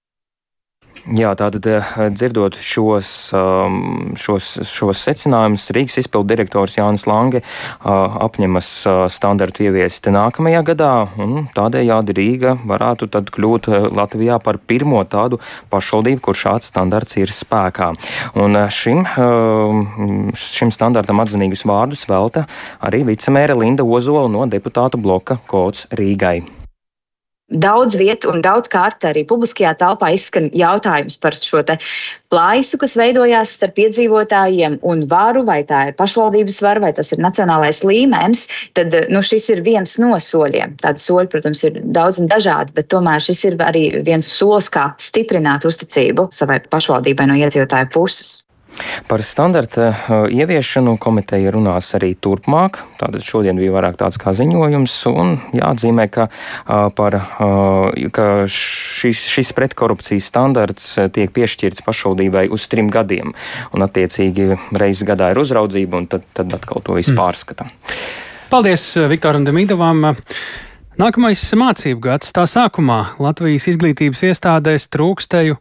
Jā, 1.02 1.32
tātad 1.34 1.66
eh, 1.66 1.88
dzirdot 2.14 2.54
šos, 2.62 3.32
um, 3.34 4.12
šos, 4.14 4.52
šos 4.70 5.00
secinājumus, 5.02 5.64
Rīgas 5.74 5.98
izpildu 5.98 6.30
direktors 6.30 6.76
Jānis 6.76 7.08
Lange 7.10 7.40
uh, 7.42 8.20
apņemas 8.22 8.68
uh, 8.86 9.00
standartu 9.10 9.66
ieviest 9.66 10.06
nākamajā 10.14 10.62
gadā, 10.70 10.92
un 11.18 11.48
tādējādi 11.58 12.16
Rīga 12.20 12.54
varētu 12.70 13.10
tad 13.18 13.34
kļūt 13.34 13.68
uh, 13.72 13.88
Latvijā 13.90 14.38
par 14.46 14.60
pirmo 14.62 15.02
tādu 15.02 15.42
pašvaldību, 15.74 16.22
kur 16.22 16.38
šāds 16.38 16.70
standarts 16.70 17.18
ir 17.18 17.34
spēkā. 17.34 17.90
Un 18.38 18.62
šim, 18.70 19.02
um, 19.18 20.32
šim 20.38 20.70
standartam 20.70 21.26
atzinīgus 21.26 21.66
vārdus 21.66 22.06
velta 22.06 22.46
arī 22.78 23.02
vicemēra 23.10 23.58
Linda 23.58 23.82
Ozola 23.82 24.30
no 24.30 24.46
deputātu 24.46 25.02
bloka 25.02 25.42
Kods 25.50 25.88
Rīgai. 25.90 26.61
Daudz 27.52 27.96
vietu 28.00 28.30
un 28.32 28.40
daudz 28.44 28.70
kārt 28.72 29.04
arī 29.04 29.26
publiskajā 29.28 29.74
telpā 29.80 30.12
izskan 30.16 30.48
jautājums 30.56 31.18
par 31.20 31.36
šo 31.36 31.60
plaisu, 32.32 32.78
kas 32.80 32.96
veidojās 32.96 33.52
starp 33.58 33.78
iedzīvotājiem 33.84 34.78
un 34.88 35.04
varu, 35.08 35.44
vai 35.44 35.60
tā 35.68 35.82
ir 35.90 35.96
pašvaldības 35.98 36.62
vara, 36.64 36.80
vai 36.80 36.92
tas 36.96 37.12
ir 37.12 37.20
nacionālais 37.20 37.82
līmenis, 37.84 38.46
tad 38.76 38.94
nu, 39.12 39.20
šis 39.20 39.50
ir 39.52 39.60
viens 39.66 39.98
no 40.00 40.16
soļiem. 40.16 40.78
Tādi 40.80 41.04
soļi, 41.04 41.28
protams, 41.34 41.64
ir 41.68 41.82
daudz 41.84 42.22
un 42.22 42.30
dažādi, 42.32 42.72
bet 42.78 42.88
tomēr 42.92 43.20
šis 43.20 43.44
ir 43.50 43.58
arī 43.60 43.84
viens 44.06 44.32
solis, 44.38 44.72
kā 44.72 44.92
stiprināt 45.02 45.68
uzticību 45.68 46.30
savai 46.32 46.62
pašvaldībai 46.72 47.28
no 47.28 47.36
iedzīvotāju 47.42 47.92
puses. 47.92 48.40
Par 49.08 49.22
standarta 49.26 49.88
uh, 49.90 50.24
ieviešanu 50.32 50.96
komiteja 51.02 51.52
runās 51.54 51.92
arī 51.98 52.12
turpmāk. 52.16 52.80
Tātad 53.00 53.24
šodien 53.26 53.58
bija 53.60 53.74
vairāk 53.74 53.98
tāds 54.00 54.18
kā 54.20 54.34
ziņojums, 54.36 54.96
un 55.12 55.36
jāatzīmē, 55.56 56.08
ka, 56.12 56.28
uh, 56.28 56.88
par, 56.96 57.18
uh, 57.18 58.08
ka 58.14 58.26
šis, 58.50 59.24
šis 59.36 59.52
pretkorupcijas 59.56 60.30
standarts 60.32 60.88
tiek 61.14 61.32
piešķirts 61.34 61.84
pašvaldībai 61.86 62.48
uz 62.52 62.66
trim 62.72 62.90
gadiem, 62.92 63.34
un 63.72 63.86
attiecīgi 63.86 64.52
reizes 64.72 65.06
gadā 65.08 65.32
ir 65.32 65.42
uzraudzība, 65.42 66.02
un 66.02 66.10
tad, 66.10 66.26
tad 66.36 66.52
atkal 66.56 66.84
to 66.84 66.98
visu 66.98 67.14
mm. 67.14 67.20
pārskatām. 67.20 67.72
Paldies 68.52 68.84
Viktoram 69.08 69.46
Demidovam! 69.48 70.12
Nākamais 71.00 71.40
mācību 71.56 72.02
gads 72.04 72.34
tā 72.36 72.42
sākumā 72.44 73.14
Latvijas 73.22 73.64
izglītības 73.72 74.26
iestādēs 74.28 74.90
trūkstēju 74.92 75.56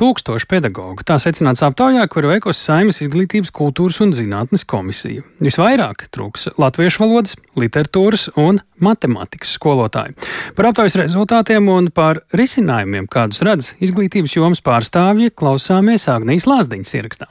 tūkstoši 0.00 0.48
pedagoģu. 0.50 1.04
Tā 1.06 1.18
secināts 1.22 1.64
aptaujā, 1.66 2.06
kuru 2.12 2.32
veikusi 2.32 2.62
Saimnes 2.64 3.00
izglītības, 3.04 3.52
kultūras 3.54 4.00
un 4.04 4.14
zinātnes 4.16 4.66
komisija. 4.68 5.24
Visvairāk 5.44 6.06
trūks 6.14 6.48
latviešu 6.60 7.04
valodas, 7.04 7.36
literatūras 7.60 8.28
un 8.40 8.62
matemātikas 8.80 9.56
skolotāju. 9.58 10.16
Par 10.56 10.70
aptaujas 10.70 10.98
rezultātiem 11.00 11.68
un 11.72 11.90
par 11.94 12.24
risinājumiem, 12.36 13.10
kādus 13.10 13.44
redz 13.46 13.74
izglītības 13.84 14.38
jomas 14.38 14.64
pārstāvji, 14.64 15.34
klausāmies 15.36 16.08
Agnijas 16.10 16.48
Lāsdiņas 16.50 16.96
ierakstā. 17.00 17.30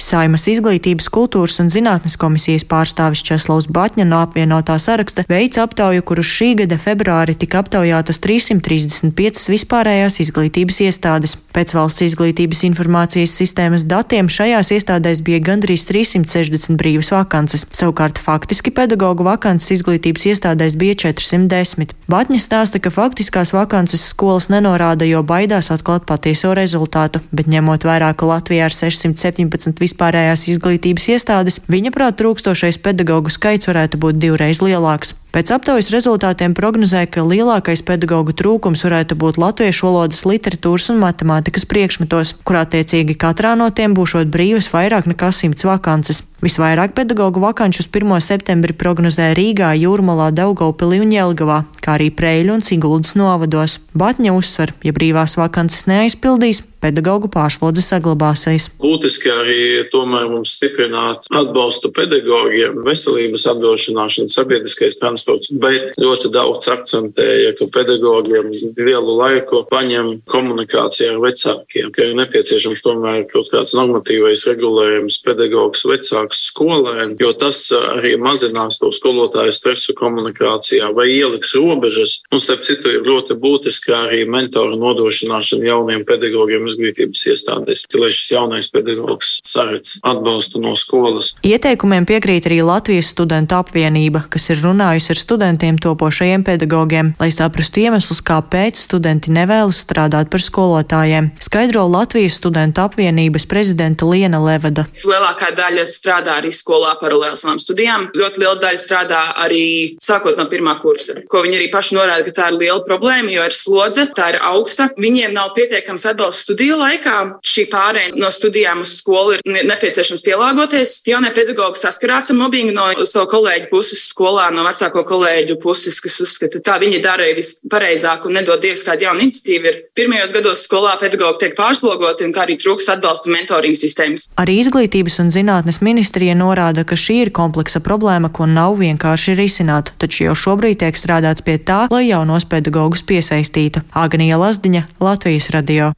Saimas 0.00 0.46
izglītības, 0.48 1.10
kultūras 1.12 1.58
un 1.60 1.68
zinātnes 1.72 2.16
komisijas 2.20 2.64
pārstāvis 2.64 3.20
Česlavs 3.26 3.68
Batņa 3.68 4.06
no 4.08 4.22
apvienotā 4.24 4.78
saraksta 4.80 5.26
veica 5.28 5.66
aptauju, 5.66 6.02
kur 6.08 6.22
uz 6.22 6.28
šī 6.30 6.54
gada 6.62 6.78
februāri 6.80 7.36
tika 7.36 7.60
aptaujātas 7.60 8.20
335 8.24 9.50
vispārējās 9.52 10.16
izglītības 10.24 10.80
iestādes. 10.86 11.36
Pēc 11.52 11.74
valsts 11.76 12.04
izglītības 12.06 12.62
informācijas 12.70 13.34
sistēmas 13.36 13.84
datiem 13.90 14.30
šajās 14.32 14.72
iestādēs 14.78 15.20
bija 15.26 15.42
gandrīz 15.50 15.84
360 15.90 16.80
brīvas 16.80 17.12
vakances, 17.12 17.66
savukārt 17.76 18.22
faktiski 18.22 18.72
pedagoģu 18.72 19.26
vakances 19.28 19.76
izglītības 19.76 20.28
iestādēs 20.32 20.78
bija 20.80 20.96
410. 21.04 21.92
Batņa 22.10 22.40
stāsta, 22.40 22.80
ka 22.80 22.94
faktiskās 22.94 23.52
vakances 23.52 24.06
skolas 24.14 24.48
nenorāda, 24.50 25.04
jo 25.04 25.20
baidās 25.26 25.70
atklāt 25.74 26.08
patieso 26.08 26.54
rezultātu, 26.56 27.20
bet 27.34 27.50
ņemot 27.50 27.84
vērā, 27.86 28.14
ka 28.16 28.30
Latvijā 28.30 28.70
ir 28.70 28.78
617 28.80 29.76
vispārējās 29.76 29.89
izglītības 29.92 31.08
iestādes, 31.14 31.60
viņa 31.70 31.90
prāt 31.94 32.20
trūkstošais 32.20 32.78
pedagoģu 32.84 33.30
skaits 33.30 33.70
varētu 33.70 34.00
būt 34.00 34.20
divreiz 34.22 34.62
lielāks. 34.62 35.14
Pēc 35.30 35.52
aptaujas 35.54 35.92
rezultātiem 35.94 36.56
prognozē, 36.58 37.04
ka 37.06 37.22
lielākais 37.22 37.84
pedagoģu 37.86 38.34
trūkums 38.34 38.82
varētu 38.82 39.14
būt 39.14 39.38
latviešu 39.38 39.86
valodas, 39.86 40.24
literatūras 40.26 40.88
un 40.90 40.98
matemātikas 41.04 41.68
priekšmetos, 41.70 42.34
kurā 42.42 42.64
tiecīgi 42.66 43.14
katrā 43.14 43.52
no 43.54 43.68
tiem 43.70 43.94
būšot 43.94 44.26
brīvas 44.26 44.72
vairāk 44.74 45.06
nekā 45.06 45.30
simts 45.30 45.62
vakances. 45.68 46.24
Visvairāk 46.42 46.96
pedagoģu 46.96 47.44
vakanču 47.44 47.84
uz 47.84 47.88
1. 47.92 48.16
septembri 48.24 48.74
prognozē 48.74 49.30
Rīgā, 49.36 49.70
Jūrmalā, 49.78 50.32
Daugaupilī 50.34 50.98
un 51.04 51.14
Jelgavā, 51.14 51.62
kā 51.78 51.94
arī 51.98 52.08
Preļu 52.10 52.56
un 52.56 52.66
Siguldas 52.66 53.14
novados. 53.14 53.78
Batņa 53.90 54.34
uzsver, 54.36 54.70
ja 54.86 54.94
brīvās 54.94 55.34
vakances 55.40 55.88
neaizpildīs, 55.90 56.62
pedagoģu 56.80 57.28
pārslodze 57.32 57.82
saglabāsies. 57.84 58.70
Būtiski 58.80 59.30
arī 59.32 59.62
tomēr 59.92 60.28
mums 60.32 60.54
stiprināt 60.56 61.28
atbalstu 61.36 61.90
pedagogiem, 61.94 62.80
veselības 62.86 63.46
apdrošināšanu, 63.52 64.32
sabiedriskais 64.32 64.98
transports 65.00 65.52
bet 65.60 65.98
ļoti 66.00 66.30
daudz 66.32 66.70
akcentēja, 66.72 67.52
ka 67.58 67.68
pedagogiem 67.74 68.50
lielu 68.78 69.16
laiku 69.18 69.64
paņem 69.70 70.12
komunikācija 70.30 71.14
ar 71.14 71.20
vecākiem, 71.24 71.90
ka 71.94 72.06
ir 72.06 72.16
nepieciešams 72.20 72.82
tomēr 72.84 73.26
kaut 73.32 73.50
kāds 73.52 73.74
normatīvais 73.76 74.46
regulējums 74.48 75.20
pedagogs 75.26 75.84
vecāks 75.88 76.46
skolēn, 76.52 77.16
jo 77.20 77.34
tas 77.38 77.66
arī 77.76 78.14
mazinās 78.20 78.80
to 78.80 78.92
skolotāju 78.94 79.52
stresu 79.54 79.96
komunikācijā 79.98 80.90
vai 80.96 81.10
ieliks 81.12 81.54
robežas. 81.58 82.20
Un 82.32 82.42
starp 82.42 82.64
citu 82.66 82.94
ir 82.94 83.04
ļoti 83.06 83.36
būtiski 83.40 83.79
arī 83.88 84.24
mentoru 84.28 84.76
nodrošināšana 84.80 85.68
jauniem 85.70 86.04
pedagogiem 86.08 86.66
izglītības 86.68 87.24
iestādēs, 87.32 87.84
lai 87.96 88.10
šis 88.14 88.32
jaunais 88.34 88.70
pedagogs 88.72 89.38
saredz 89.46 89.96
atbalstu 90.06 90.60
no 90.62 90.74
skolas. 90.78 91.32
Ieteikumiem 91.46 92.06
piekrīt 92.08 92.48
arī 92.48 92.60
Latvijas 92.66 93.10
studentu 93.14 93.56
apvienība, 93.58 94.24
kas 94.32 94.50
ir 94.52 94.62
runājusi 94.64 95.14
ar 95.14 95.20
studentiem 95.20 95.78
topošajiem 95.80 96.44
pedagogiem, 96.46 97.14
lai 97.20 97.30
saprastu 97.34 97.84
iemeslus, 97.84 98.22
kāpēc 98.26 98.80
studenti 98.80 99.32
nevēlas 99.34 99.82
strādāt 99.84 100.30
par 100.32 100.44
skolotājiem, 100.44 101.32
skaidro 101.42 101.86
Latvijas 101.90 102.38
studentu 102.40 102.84
apvienības 102.84 103.46
prezidenta 103.50 104.08
Liena 104.08 104.40
Levada. 104.42 104.86
Lielākā 105.00 105.52
daļa 105.56 105.86
strādā 105.88 106.38
arī 106.40 106.52
skolā 106.54 106.94
paralēli 107.00 107.38
savām 107.40 107.60
studijām. 107.62 108.08
Ļoti 108.16 108.42
liela 108.42 108.58
daļa 108.62 108.80
strādā 108.82 109.22
arī 109.44 109.64
sākot 110.02 110.38
no 110.38 110.46
pirmā 110.50 110.76
kursa, 110.80 111.20
ko 111.30 111.42
viņi 111.44 111.58
arī 111.58 111.68
paši 111.72 111.96
norāda, 111.98 112.26
ka 112.26 112.36
tā 112.36 112.48
ir 112.52 112.58
liela 112.60 112.80
problēma, 112.86 113.32
jo 113.34 113.46
ir 113.46 113.56
slodze, 113.70 114.06
tā 114.16 114.32
ir 114.34 114.38
augsta. 114.42 114.88
Viņiem 115.00 115.34
nav 115.36 115.52
pietiekams 115.56 116.06
atbalsts 116.10 116.46
studiju 116.46 116.78
laikā. 116.80 117.16
Šī 117.46 117.66
pārējai 117.70 118.14
no 118.18 118.30
studijām 118.34 118.82
uz 118.84 118.96
skolu 118.98 119.36
ir 119.36 119.66
nepieciešams 119.70 120.24
pielāgoties. 120.26 120.96
Jaunie 121.08 121.30
pedagogi 121.36 121.80
saskarās 121.80 122.30
ar 122.32 122.38
mobbingu 122.40 122.74
no 122.74 122.88
savu 123.08 123.28
kolēģu 123.34 123.70
puses 123.70 124.02
skolā, 124.10 124.48
no 124.54 124.64
vecāko 124.66 125.04
kolēģu 125.08 125.58
puses, 125.62 126.00
kas 126.02 126.18
uzskata, 126.24 126.62
tā 126.64 126.78
viņi 126.82 127.02
darīja 127.04 127.38
vispareizāk 127.38 128.26
un 128.26 128.38
nedod 128.40 128.60
Dievs 128.60 128.84
kādu 128.86 129.06
jaunu 129.06 129.24
iniciatīvu. 129.26 129.70
Ir 129.70 129.78
pirmajos 129.96 130.34
gados 130.34 130.64
skolā 130.66 130.96
pedagogi 131.00 131.44
tiek 131.44 131.56
pārslogoti 131.58 132.26
un 132.26 132.34
kā 132.36 132.44
arī 132.46 132.58
trūks 132.60 132.90
atbalsta 132.92 133.32
mentoringa 133.32 133.78
sistēmas. 133.78 134.28
Arī 134.40 134.58
izglītības 134.64 135.20
un 135.22 135.32
zinātnes 135.32 135.80
ministrija 135.84 136.36
norāda, 136.38 136.84
ka 136.88 136.98
šī 136.98 137.20
ir 137.26 137.32
kompleksa 137.36 137.82
problēma, 137.84 138.32
ko 138.34 138.48
nav 138.50 138.78
vienkārši 138.80 139.36
risināt, 139.38 139.94
taču 140.00 140.26
jau 140.28 140.36
šobrīd 140.44 140.82
tiek 140.82 140.98
strādāts 140.98 141.44
pie 141.46 141.58
tā, 141.62 141.84
lai 141.92 142.06
jaunos 142.08 142.48
pedagogus 142.48 143.04
piesaistītu. 143.06 143.59
Agnija 143.92 144.40
Lazdiņa, 144.40 144.84
Latvijas 145.04 145.50
radio. 145.54 145.92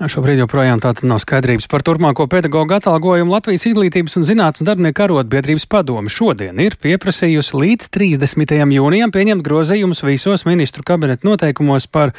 Jā, 0.00 0.10
šobrīd 0.10 0.42
joprojām 0.42 0.82
tātad 0.84 1.06
nav 1.08 1.22
skaidrības 1.22 1.70
par 1.70 1.84
turpmāko 1.86 2.26
pedagoģu 2.30 2.78
atalgojumu. 2.80 3.36
Latvijas 3.36 3.68
izglītības 3.70 4.18
un 4.20 4.28
zinātnes 4.28 4.66
darbinieku 4.66 5.06
arotbiedrības 5.06 5.68
padomu 5.70 6.12
šodien 6.12 6.60
ir 6.60 6.76
pieprasījusi 6.82 7.62
līdz 7.62 7.92
30. 7.94 8.34
10. 8.34 8.72
jūnijam 8.74 9.12
pieņemt 9.14 9.44
grozījumus 9.44 10.02
visos 10.04 10.44
ministru 10.48 10.84
kabineta 10.86 11.26
noteikumos 11.28 11.86
par 11.86 12.14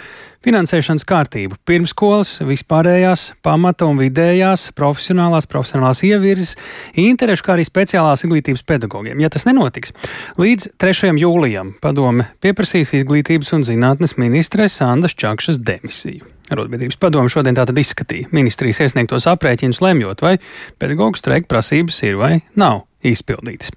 finansēšanas 0.46 1.06
kārtību. 1.10 1.58
Pirmskolas, 1.68 2.36
vispārējās, 2.46 3.28
pamata 3.46 3.88
un 3.90 4.00
vidējās, 4.00 4.68
profesionālās, 4.78 5.48
profesionālās 5.50 6.04
ievirzes, 6.06 6.54
interešu, 7.02 7.48
kā 7.48 7.56
arī 7.56 7.66
speciālās 7.68 8.26
izglītības 8.26 8.66
pedagogiem. 8.68 9.24
Ja 9.24 9.32
tas 9.34 9.48
nenotiks, 9.50 9.96
līdz 10.42 10.72
3. 10.82 11.16
jūlijam 11.22 11.74
padome 11.82 12.30
pieprasīs 12.46 12.94
izglītības 13.02 13.54
un 13.58 13.66
zinātnes 13.68 14.18
ministres 14.22 14.78
Andas 14.86 15.18
Čakšas 15.18 15.62
demisiju. 15.66 16.30
Arotbiedrības 16.54 17.00
padomu 17.02 17.32
šodien 17.32 17.58
tātad 17.58 17.78
izskatīja 17.82 18.30
ministrijas 18.36 18.84
iesniegtos 18.86 19.26
aprēķinus, 19.32 19.82
lemjot, 19.82 20.22
vai 20.22 20.36
pedagoģu 20.82 21.24
streika 21.24 21.50
prasības 21.50 22.04
ir 22.06 22.20
vai 22.22 22.34
nav 22.54 22.84
izpildītas. 23.06 23.74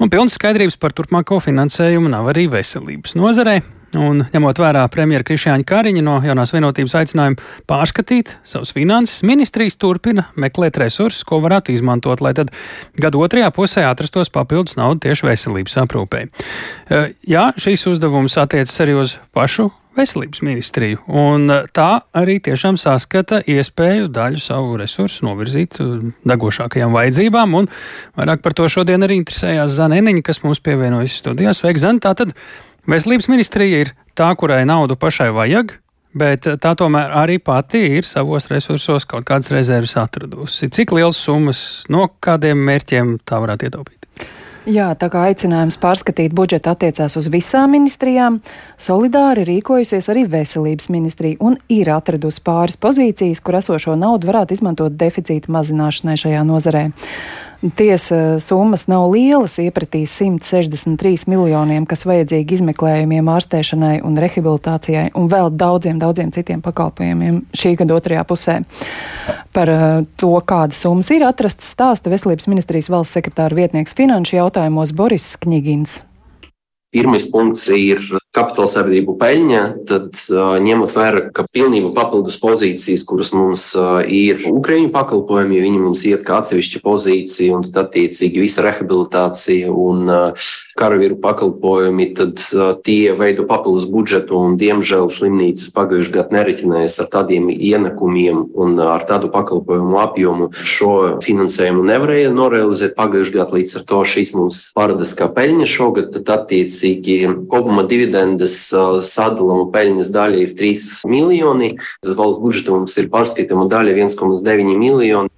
Un 0.00 0.12
pilnas 0.12 0.36
skaidrības 0.36 0.76
par 0.80 0.92
turpmāko 0.96 1.40
finansējumu 1.40 2.12
nav 2.12 2.28
arī 2.34 2.48
veselības 2.52 3.16
nozarei. 3.16 3.62
Un, 3.98 4.22
ņemot 4.30 4.60
vērā 4.62 4.84
premjera 4.92 5.26
Krišāņa 5.26 5.66
Kariņa 5.66 6.02
no 6.06 6.18
jaunās 6.22 6.52
vienotības 6.54 6.94
aicinājumu 7.00 7.40
pārskatīt 7.70 8.36
savus 8.46 8.70
finanses, 8.76 9.24
ministrijas 9.26 9.78
turpina 9.80 10.28
meklēt 10.38 10.78
resursus, 10.78 11.24
ko 11.26 11.40
varētu 11.42 11.74
izmantot, 11.74 12.22
lai 12.22 12.30
tad 12.38 12.52
gada 13.00 13.18
otrajā 13.18 13.50
pusē 13.56 13.88
atrastos 13.88 14.30
papildus 14.30 14.78
naudu 14.78 15.08
tieši 15.08 15.26
veselības 15.32 15.80
aprūpēji. 15.82 16.30
Jā, 17.26 17.50
šīs 17.58 17.88
uzdevums 17.90 18.38
attiecas 18.38 18.78
arī 18.86 18.94
uz 19.02 19.18
pašu 19.34 19.72
veselības 19.98 20.42
ministriju. 20.46 21.02
Un 21.10 21.50
tā 21.74 21.88
arī 22.16 22.38
tiešām 22.42 22.78
saskata 22.80 23.40
iespēju 23.50 24.10
daļu 24.14 24.42
savu 24.42 24.78
resursu 24.80 25.26
novirzīt 25.26 25.80
eh, 25.82 26.08
degošākajām 26.30 26.94
vajadzībām. 26.96 27.56
Un 27.58 27.70
vairāk 28.18 28.44
par 28.44 28.56
to 28.56 28.68
šodien 28.70 29.06
arī 29.06 29.20
interesējās 29.20 29.74
Zaneniņa, 29.78 30.24
kas 30.26 30.42
mums 30.44 30.62
pievienojas 30.64 31.18
studijās. 31.22 31.62
Sveiki, 31.62 31.82
Zan! 31.82 32.02
Tātad 32.02 32.34
veselības 32.88 33.28
ministrija 33.32 33.84
ir 33.84 33.94
tā, 34.16 34.30
kurai 34.36 34.64
naudu 34.68 34.96
pašai 35.00 35.30
vajag. 35.36 35.76
Bet 36.10 36.46
eh, 36.50 36.58
tā 36.58 36.74
tomēr 36.74 37.12
arī 37.14 37.38
pati 37.38 37.84
ir 38.00 38.06
savos 38.08 38.48
resursos 38.50 39.06
kaut 39.06 39.28
kādas 39.28 39.52
rezerves 39.54 39.94
atradusi. 40.00 40.70
Cik 40.70 40.96
liels 40.96 41.20
summas 41.22 41.84
no 41.88 42.08
kādiem 42.22 42.58
mērķiem 42.66 43.20
tā 43.22 43.38
varētu 43.42 43.68
ietaupīt? 43.68 44.00
Jā, 44.68 44.90
tā 44.98 45.08
kā 45.08 45.22
aicinājums 45.30 45.78
pārskatīt 45.80 46.34
budžetu 46.36 46.68
attiecās 46.68 47.14
uz 47.16 47.30
visām 47.32 47.72
ministrijām, 47.72 48.36
solidāri 48.76 49.46
rīkojusies 49.48 50.10
arī 50.12 50.26
veselības 50.28 50.90
ministrija 50.92 51.40
un 51.40 51.56
ir 51.72 51.88
atradusi 51.94 52.42
pāris 52.44 52.76
pozīcijas, 52.76 53.40
kur 53.40 53.56
esošo 53.56 53.96
naudu 53.96 54.28
varētu 54.28 54.58
izmantot 54.58 54.98
deficīta 55.00 55.48
mazināšanai 55.54 56.18
šajā 56.20 56.42
nozarē. 56.44 56.84
Tiesa 57.60 58.38
summas 58.40 58.86
nav 58.88 59.10
lielas, 59.12 59.58
iepratīs 59.60 60.14
163 60.16 61.26
miljoniem, 61.28 61.84
kas 61.84 62.06
vajadzīgi 62.08 62.56
izmeklējumiem, 62.56 63.26
ārstēšanai 63.28 63.98
un 64.06 64.16
rehabilitācijai 64.16 65.10
un 65.20 65.28
vēl 65.28 65.52
daudziem, 65.60 65.98
daudziem 66.00 66.30
citiem 66.32 66.62
pakalpojumiem 66.64 67.42
šī 67.52 67.74
gada 67.82 67.98
otrajā 67.98 68.24
pusē. 68.24 68.56
Par 69.52 69.74
to, 70.16 70.32
kādas 70.48 70.80
summas 70.80 71.12
ir 71.12 71.26
atrastas, 71.28 71.68
stāsta 71.76 72.08
Veselības 72.08 72.48
ministrijas 72.48 72.88
valsts 72.88 73.18
sekretāra 73.18 73.58
vietnieks 73.60 73.92
finanšu 73.98 74.38
jautājumos 74.38 74.96
Boris 74.96 75.34
Kņigins. 75.44 75.98
Pirmais 76.96 77.28
punkts 77.28 77.68
ir 77.76 78.00
kapitāla 78.36 78.70
sabiedrību 78.70 79.16
peļņa, 79.18 79.62
tad 79.90 80.20
ņemot 80.62 80.94
vērā, 80.94 81.22
ka 81.34 81.44
pilnībā 81.50 81.90
papildus 81.96 82.38
pozīcijas, 82.38 83.02
kuras 83.08 83.32
mums 83.34 83.64
ir 84.06 84.44
Ukraiņu 84.50 84.92
pakalpojumi, 84.94 85.62
viņi 85.64 85.82
mums 85.82 86.04
iet 86.06 86.22
kā 86.26 86.38
atsevišķa 86.38 86.82
pozīcija, 86.84 87.56
un 87.56 87.66
tad 87.66 87.80
attiecīgi 87.88 88.44
visa 88.44 88.62
rehabilitācija 88.66 89.72
un 89.74 90.12
karavīru 90.80 91.18
pakalpojumi, 91.20 92.06
tad 92.16 92.38
tie 92.86 93.12
veido 93.18 93.44
papildus 93.50 93.88
budžetu, 93.90 94.38
un 94.38 94.54
diemžēl 94.60 95.10
slimnīcas 95.12 95.74
pagājušajā 95.74 96.14
gadā 96.14 96.38
nereķinājās 96.38 97.00
ar 97.02 97.10
tādiem 97.12 97.50
ienekumiem 97.50 98.46
un 98.54 98.78
ar 98.84 99.04
tādu 99.08 99.28
pakalpojumu 99.34 99.98
apjomu. 100.00 100.48
Šo 100.54 101.18
finansējumu 101.24 101.82
nevarēja 101.90 102.30
norealizēt 102.32 102.94
pagājušajā 102.98 103.36
gadā, 103.40 103.58
līdz 103.58 103.76
ar 103.80 103.86
to 103.90 104.00
šīs 104.14 104.32
mums 104.38 104.62
parādās 104.76 105.12
kā 105.18 105.28
peļņa 105.34 105.68
šogad, 105.68 106.14
tad 106.14 106.32
attiecīgi 106.38 107.18
kopumā 107.50 107.84
dividendes 108.20 108.70
sadalījuma 109.10 109.70
peļņas 109.72 110.12
daļa 110.12 110.44
ir 110.44 110.54
3 110.58 111.08
miljoni, 111.10 111.74
valsts 112.04 112.42
budžeta 112.42 112.76
mums 112.76 112.96
ir 112.98 113.10
pārskaitījuma 113.10 113.68
daļa 113.70 113.96
1,9 113.96 114.78
miljoni. 114.78 115.30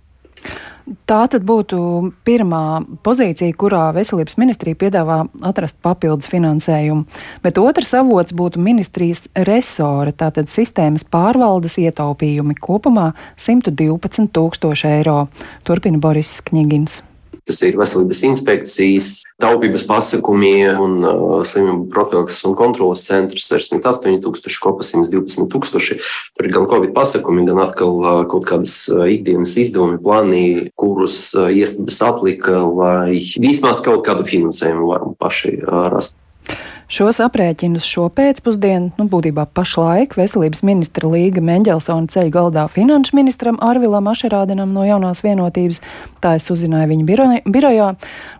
Tā 1.07 1.21
tad 1.31 1.45
būtu 1.47 1.79
pirmā 2.27 2.83
pozīcija, 3.07 3.55
kurā 3.55 3.93
veselības 3.95 4.35
ministrija 4.37 4.75
piedāvā 4.81 5.21
atrast 5.47 5.79
papildus 5.81 6.27
finansējumu. 6.29 7.07
Bet 7.45 7.61
otrs 7.63 7.95
avots 7.95 8.35
būtu 8.35 8.61
ministrijas 8.61 9.29
resora, 9.47 10.11
tātad 10.11 10.51
sistēmas 10.51 11.07
pārvaldes 11.07 11.79
ietaupījumi 11.79 12.59
kopumā 12.59 13.13
112 13.39 14.27
tūkstoši 14.35 14.91
eiro. 14.99 15.29
Turpina 15.63 16.03
Boris 16.03 16.41
Kņigins. 16.51 16.99
Tas 17.49 17.59
ir 17.67 17.75
veselības 17.79 18.23
inspekcijas, 18.29 19.11
taupības 19.43 19.83
pasakumi 19.89 20.53
un 20.71 21.01
uh, 21.03 21.41
slimību 21.47 21.89
profilakses 21.91 22.45
un 22.47 22.55
kontrolas 22.59 23.03
centrs 23.09 23.49
68,000, 23.51 24.61
kopas 24.63 24.93
112,000. 24.95 25.99
Tur 26.39 26.47
ir 26.47 26.55
gan 26.55 26.69
covid 26.71 26.95
pasakumi, 26.95 27.43
gan 27.49 27.65
atkal 27.65 27.99
uh, 27.99 28.23
kaut 28.31 28.47
kādas 28.47 28.77
uh, 28.93 29.05
ikdienas 29.11 29.57
izdevumi, 29.59 29.99
plāni, 30.03 30.45
kurus 30.79 31.33
uh, 31.35 31.51
iestādes 31.51 31.99
atlika, 32.07 32.63
lai 32.63 33.19
vismaz 33.43 33.83
kaut 33.83 34.07
kādu 34.07 34.27
finansējumu 34.29 34.91
varam 34.95 35.17
paši 35.19 35.57
uh, 35.65 35.89
rast. 35.93 36.22
Šos 36.93 37.23
aprēķinus 37.25 37.87
šo 37.89 38.11
pēcpusdienu, 38.13 38.91
nu, 38.99 39.07
būtībā 39.09 39.47
pašlaik 39.57 40.13
veselības 40.19 40.61
ministra 40.69 41.09
Līga 41.09 41.41
Mendelsona 41.41 42.05
ceļ 42.13 42.27
galdā 42.35 42.67
finanšu 42.69 43.17
ministram 43.17 43.57
Arvilam 43.65 44.11
Ašerādinam 44.13 44.75
no 44.77 44.85
jaunās 44.85 45.23
vienotības. 45.25 45.81
Tā 46.21 46.35
es 46.37 46.45
uzzināju 46.53 46.91
viņa 46.91 47.41
birojā. 47.49 47.87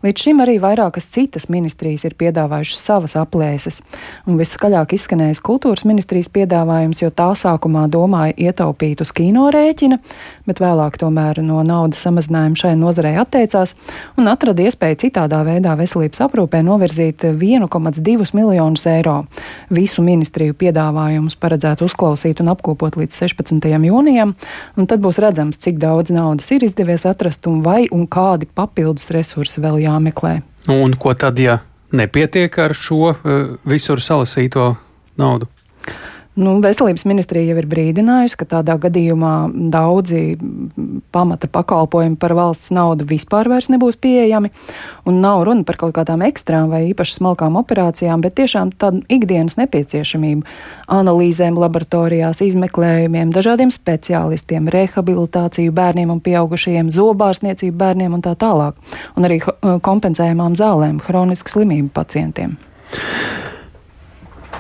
Līdz 0.05 0.25
šim 0.27 0.43
arī 0.45 0.59
vairākas 0.61 1.09
citas 1.15 1.49
ministrijas 1.49 2.05
ir 2.05 2.13
piedāvājušas 2.21 2.83
savas 2.91 3.17
aplēses. 3.17 3.81
Un 4.29 4.37
viskaļāk 4.37 4.93
izskanējis 4.99 5.41
kultūras 5.41 5.87
ministrijas 5.89 6.29
piedāvājums, 6.37 7.01
jo 7.01 7.09
tā 7.09 7.31
sākumā 7.33 7.87
domāja 7.89 8.37
ietaupīt 8.37 9.01
uz 9.01 9.15
kino 9.17 9.49
rēķina, 9.49 9.97
bet 10.45 10.61
vēlāk 10.61 11.01
tomēr 11.01 11.41
no 11.41 11.65
naudas 11.65 12.05
samazinājuma 12.05 12.61
šai 12.67 12.77
nozarei 12.77 13.17
atteicās 13.17 13.75
un 14.21 14.29
atrada 14.29 14.69
iespēju 14.69 15.01
citādā 15.07 15.41
veidā 15.49 15.73
veselības 15.81 16.27
aprūpē 16.29 16.61
novirzīt 16.69 17.25
1,2 17.33 18.13
miljonus 18.13 18.42
miljonus 18.43 18.85
eiro. 18.91 19.23
Visu 19.71 20.03
ministriju 20.05 20.59
piedāvājumus 20.59 21.39
paredzētu 21.41 21.87
uzklausīt 21.87 22.43
un 22.43 22.53
apkopot 22.53 22.99
līdz 22.99 23.23
16. 23.25 23.73
jūnijam, 23.87 24.35
un 24.77 24.91
tad 24.91 25.03
būs 25.05 25.23
redzams, 25.23 25.61
cik 25.63 25.79
daudz 25.83 26.13
naudas 26.15 26.51
ir 26.55 26.67
izdevies 26.67 27.07
atrast 27.09 27.47
un 27.51 27.63
vai 27.63 27.87
un 27.95 28.09
kādi 28.11 28.51
papildus 28.51 29.13
resursi 29.15 29.63
vēl 29.63 29.85
jāmeklē. 29.87 30.41
Nu, 30.69 30.83
un 30.83 30.99
ko 30.99 31.15
tad, 31.19 31.39
ja 31.39 31.61
nepietiek 31.93 32.59
ar 32.59 32.75
šo 32.77 33.13
uh, 33.13 33.17
visur 33.69 34.03
salasīto 34.03 34.75
naudu? 35.21 35.49
Nu, 36.33 36.55
veselības 36.65 37.03
ministrija 37.05 37.51
jau 37.51 37.59
ir 37.61 37.67
brīdinājusi, 37.69 38.39
ka 38.41 38.47
tādā 38.49 38.79
gadījumā 38.81 39.51
daudzi 39.73 40.39
pamata 41.13 41.49
pakalpojumi 41.53 42.17
par 42.17 42.33
valsts 42.39 42.71
naudu 42.73 43.05
vispār 43.11 43.51
nebūs 43.53 43.99
pieejami. 44.01 44.49
Un 45.05 45.21
nav 45.21 45.43
runa 45.45 45.67
par 45.69 45.77
kaut 45.77 45.93
kādām 45.99 46.25
ekstrām 46.25 46.71
vai 46.73 46.87
īpaši 46.89 47.19
smalkām 47.19 47.59
operācijām, 47.61 48.25
bet 48.25 48.39
tiešām 48.41 48.73
tādu 48.81 49.03
ikdienas 49.13 49.59
nepieciešamību 49.61 50.49
analīzēm, 50.89 51.61
laboratorijās, 51.61 52.41
izmeklējumiem, 52.49 53.29
dažādiem 53.37 53.69
speciālistiem, 53.69 54.73
rehabilitāciju 54.73 55.77
bērniem 55.77 56.17
un 56.17 56.25
pieaugušajiem, 56.25 56.89
zobārstniecību 56.97 57.77
bērniem 57.77 58.17
un 58.17 58.25
tā 58.25 58.33
tālāk. 58.41 58.81
Un 59.21 59.29
arī 59.29 59.43
kompensējumām 59.61 60.57
zālēm 60.57 61.05
hronisku 61.05 61.59
slimību 61.59 61.93
pacientiem 61.93 62.57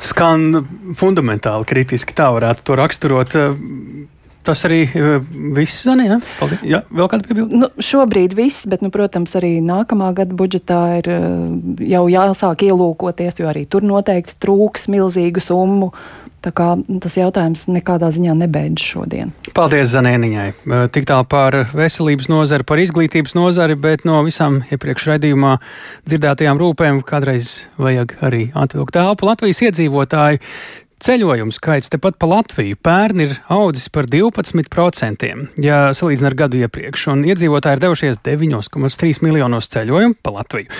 skan 0.02 0.64
fundamentāli 0.98 1.68
kritiski. 1.68 2.16
Tā 2.16 2.30
varētu 2.34 2.66
to 2.66 2.78
raksturot. 2.78 3.38
Tas 4.42 4.64
arī 4.66 4.80
viss, 5.54 5.84
Zani, 5.86 6.08
ja? 6.08 6.16
Paldies. 6.40 6.64
Jā, 6.66 6.80
vēl 6.90 7.06
kāda 7.12 7.28
piebilde? 7.28 7.60
Nu, 7.60 7.68
šobrīd 7.78 8.32
viss, 8.34 8.64
bet, 8.66 8.82
nu, 8.82 8.90
protams, 8.90 9.36
arī 9.38 9.52
nākamā 9.62 10.08
gada 10.18 10.34
budžetā 10.34 10.80
ir 10.98 11.10
jau 11.86 12.02
jāsāk 12.10 12.64
ielūkoties, 12.66 13.38
jo 13.38 13.46
arī 13.52 13.62
tur 13.70 13.86
noteikti 13.86 14.34
trūks 14.42 14.88
milzīgu 14.90 15.42
summu. 15.42 15.92
Tā 16.42 16.50
kā 16.50 16.68
tas 17.02 17.14
jautājums 17.18 17.68
nekādā 17.70 18.08
ziņā 18.14 18.34
nebeidz 18.40 18.82
šodien. 18.82 19.30
Paldies 19.54 19.92
Zanēniņai. 19.92 20.48
Tik 20.94 21.06
tālu 21.06 21.26
par 21.30 21.56
veselības 21.70 22.30
nozari, 22.32 22.66
par 22.66 22.82
izglītības 22.82 23.36
nozari, 23.38 23.76
bet 23.78 24.02
no 24.08 24.18
visām 24.26 24.62
iepriekš 24.74 25.06
raidījumā 25.12 25.56
dzirdētajām 26.10 26.58
rūpēm 26.58 27.02
kādreiz 27.06 27.68
vajag 27.78 28.16
arī 28.26 28.48
atvilkt 28.58 28.96
telpu. 28.98 29.30
Latvijas 29.30 29.62
iedzīvotāji 29.68 30.42
Ceļojumu 31.02 31.50
skaits 31.50 31.90
tepat 31.90 32.14
pa 32.20 32.28
Latviju 32.30 32.76
pērn 32.78 33.22
ir 33.24 33.32
audzis 33.50 33.88
par 33.90 34.06
12%, 34.06 35.30
ja 35.58 35.78
salīdzinām 35.98 36.28
ar 36.28 36.36
gadu 36.38 36.60
iepriekš, 36.60 37.08
un 37.10 37.24
iedzīvotāji 37.26 37.74
ir 37.74 37.82
devušies 37.82 38.20
9,3 38.22 39.18
miljonos 39.26 39.66
ceļojumu 39.72 40.14
pa 40.22 40.34
Latviju. 40.36 40.70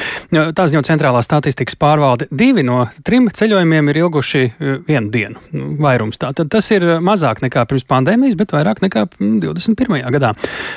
Tā 0.55 0.67
ziņo 0.71 0.85
centrālā 0.87 1.25
statistikas 1.27 1.75
pārvalde. 1.81 2.29
Divi 2.31 2.63
no 2.63 2.85
trim 3.03 3.27
ceļojumiem 3.35 3.91
ir 3.91 4.01
ilguši 4.05 4.45
e, 4.45 4.77
vienu 4.87 5.11
dienu. 5.11 5.43
Nu, 5.57 5.73
vairums 5.83 6.23
tā. 6.23 6.31
Tad 6.39 6.53
tas 6.55 6.71
ir 6.71 6.87
mazāk 7.03 7.43
nekā 7.43 7.67
pirms 7.67 7.89
pandēmijas, 7.91 8.39
bet 8.39 8.55
vairāk 8.55 8.85
nekā 8.87 9.09
21. 9.19 10.07
gadā. 10.15 10.37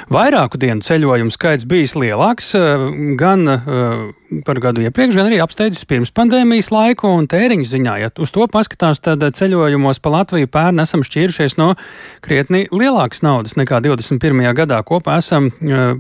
Vairāku 0.10 0.58
dienu 0.62 0.82
ceļojumu 0.86 1.34
skaits 1.36 1.70
bijis 1.70 1.94
lielāks 1.94 2.56
e, 2.58 2.66
gan 3.22 3.46
e, 3.54 3.60
par 4.50 4.60
gadu 4.64 4.82
iepriekš, 4.82 5.20
gan 5.20 5.30
arī 5.30 5.40
apsteidzis 5.44 5.86
pirms 5.86 6.14
pandēmijas 6.16 6.72
laiku 6.74 7.14
un 7.14 7.30
tēriņu 7.30 7.70
ziņā. 7.70 7.96
Ja 8.02 8.12
uz 8.18 8.34
to 8.34 8.50
paskatās, 8.52 9.04
tad 9.06 9.22
ceļojumos 9.36 10.00
pa 10.04 10.14
Latviju 10.14 10.50
pērn 10.52 10.82
esam 10.84 11.04
šķīrušies 11.06 11.58
no 11.60 11.74
krietni 12.26 12.66
lielākas 12.72 13.22
naudas 13.26 13.58
nekā 13.60 13.82
21. 13.84 14.42
gadā. 14.58 14.80
Kopā 14.88 15.18
esam 15.22 15.52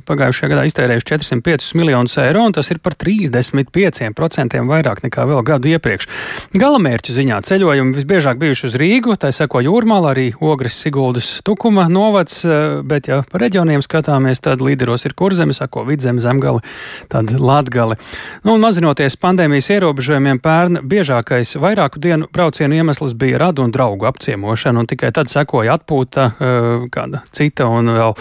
pagājušajā 0.08 0.52
gadā 0.52 0.65
iztērējuši 0.69 1.10
405 1.12 1.74
miljonus 1.80 2.17
eiro, 2.21 2.45
un 2.48 2.56
tas 2.56 2.69
ir 2.71 2.80
par 2.84 2.95
35% 3.00 4.62
vairāk 4.69 5.04
nekā 5.06 5.26
vēl 5.30 5.43
gadu 5.48 5.71
iepriekš. 5.74 6.08
Galamērķu 6.56 7.15
ziņā 7.15 7.41
ceļojumi 7.50 7.95
visbiežāk 8.00 8.39
bijuši 8.41 8.67
uz 8.69 8.78
Rīgu, 8.80 9.17
tā 9.19 9.32
seko 9.36 9.62
Jūrmāla, 9.65 10.13
arī 10.15 10.28
Ogres, 10.39 10.78
Siguldas, 10.80 11.41
Tukuma 11.45 11.88
novads, 11.91 12.41
bet 12.88 13.10
ja 13.12 13.21
pa 13.30 13.41
reģioniem 13.41 13.84
skatāmies, 13.86 14.41
tad 14.45 14.63
līderos 14.63 15.06
ir 15.08 15.15
Kurzeme, 15.17 15.56
sako 15.56 15.86
Vidzeme, 15.89 16.24
Zemgali, 16.24 16.63
tad 17.12 17.34
Latgali. 17.36 17.98
Nu, 18.45 18.56
un 18.56 18.63
mazinoties 18.63 19.17
pandēmijas 19.21 19.71
ierobežojumiem, 19.76 20.39
pērn 20.43 20.82
biežākais 20.86 21.56
vairāku 21.62 22.02
dienu 22.04 22.30
braucienu 22.34 22.78
iemesls 22.80 23.15
bija 23.17 23.24
bija 23.25 23.41
radu 23.41 23.65
un 23.65 23.73
draugu 23.73 24.07
apciemošana, 24.09 24.83
un 24.83 24.89
tikai 24.89 25.11
tad 25.15 25.31
sekoja 25.31 25.79
atpūta, 25.79 26.27
eh, 26.38 26.85
kāda 26.93 27.23
cita 27.35 27.67
un 27.71 27.89
vēl 27.95 28.15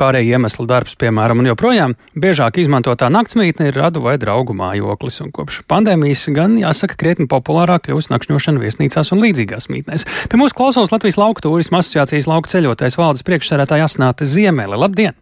pārējie 0.00 0.34
iemesli 0.34 0.66
darbs, 0.68 0.96
piemēram, 0.98 1.42
un 1.42 1.50
joprojām 1.52 1.94
biežāk 2.18 2.58
izmantotā 2.62 3.10
naktsmītne 3.12 3.70
ir 3.70 3.78
radu 3.78 4.02
vai 4.04 4.16
draugu 4.18 4.56
mājoklis, 4.58 5.20
un 5.24 5.32
kopš 5.34 5.62
pandēmijas 5.70 6.26
gan, 6.34 6.58
jāsaka, 6.58 6.98
krietni 6.98 7.28
populārāk 7.30 7.86
kļūst 7.88 8.12
nakšņošana 8.14 8.64
viesnīcās 8.64 9.14
un 9.14 9.22
līdzīgās 9.22 9.70
mītnēs. 9.70 10.06
Pie 10.28 10.40
mūsu 10.40 10.58
klausos 10.58 10.92
Latvijas 10.94 11.20
lauku 11.20 11.44
turisma 11.44 11.82
asociācijas 11.82 12.28
lauku 12.30 12.50
ceļotājs 12.50 12.98
valdes 12.98 13.26
priekšsērētāja 13.28 13.88
Asnāte 13.88 14.26
Ziemele. 14.26 14.78
Labdien! 14.78 15.14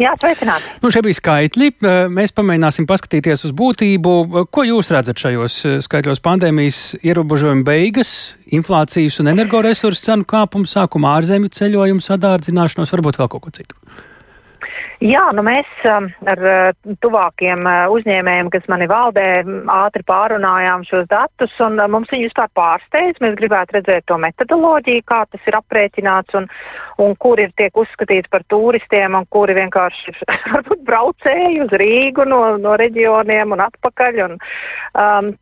Jā, 0.00 0.14
sveicināti. 0.20 0.70
Nu, 0.80 0.90
šie 0.92 1.02
bija 1.04 1.18
skaitļi. 1.18 1.68
Mēs 2.12 2.32
pamēģināsim 2.36 2.86
paskatīties 2.88 3.44
uz 3.48 3.52
būtību. 3.56 4.14
Ko 4.52 4.64
jūs 4.64 4.88
redzat 4.94 5.20
šajos 5.20 5.58
skaitļos? 5.84 6.22
Pandēmijas 6.24 6.80
ierobežojuma 7.02 7.66
beigas, 7.66 8.14
inflācijas 8.52 9.20
un 9.20 9.32
energoresursu 9.34 10.06
cenu 10.06 10.28
kāpums, 10.28 10.72
sākuma 10.78 11.16
ārzemju 11.18 11.52
ceļojumu 11.58 12.04
sadārdzināšanos, 12.04 12.94
varbūt 12.96 13.20
vēl 13.20 13.32
kaut 13.34 13.44
ko 13.44 13.54
citu. 13.58 13.76
Jā, 15.02 15.24
nu 15.34 15.42
mēs 15.46 15.68
um, 15.88 16.06
ar 16.30 16.42
uh, 16.46 16.94
tuvākiem 17.02 17.64
uh, 17.66 17.90
uzņēmējiem, 17.94 18.50
kas 18.54 18.68
mani 18.70 18.86
valdē, 18.90 19.26
ātri 19.74 20.04
pārunājām 20.06 20.84
šos 20.86 21.08
datus, 21.10 21.54
uh, 21.58 21.82
mums 21.90 22.12
viņi 22.12 22.28
vispār 22.28 22.50
pārsteidz. 22.54 23.18
Mēs 23.24 23.36
gribētu 23.40 23.78
redzēt 23.78 24.06
to 24.10 24.18
metodoloģiju, 24.22 25.04
kā 25.08 25.22
tas 25.32 25.50
ir 25.50 25.58
aprēķināts, 25.58 26.38
un, 26.38 26.48
un 27.02 27.16
kur 27.18 27.42
ir 27.42 27.54
tiek 27.58 27.76
uzskatīts 27.82 28.30
par 28.32 28.46
turistiem, 28.46 29.18
un 29.18 29.26
kuri 29.32 29.58
vienkārši 29.58 30.16
varbūt 30.54 30.86
braucēji 30.86 31.62
uz 31.66 31.78
Rīgu 31.82 32.28
no, 32.28 32.42
no 32.62 32.76
reģioniem 32.78 33.56
un 33.56 33.66
atpakaļ. 33.66 34.22
Un, 34.28 34.38
um, 34.94 35.32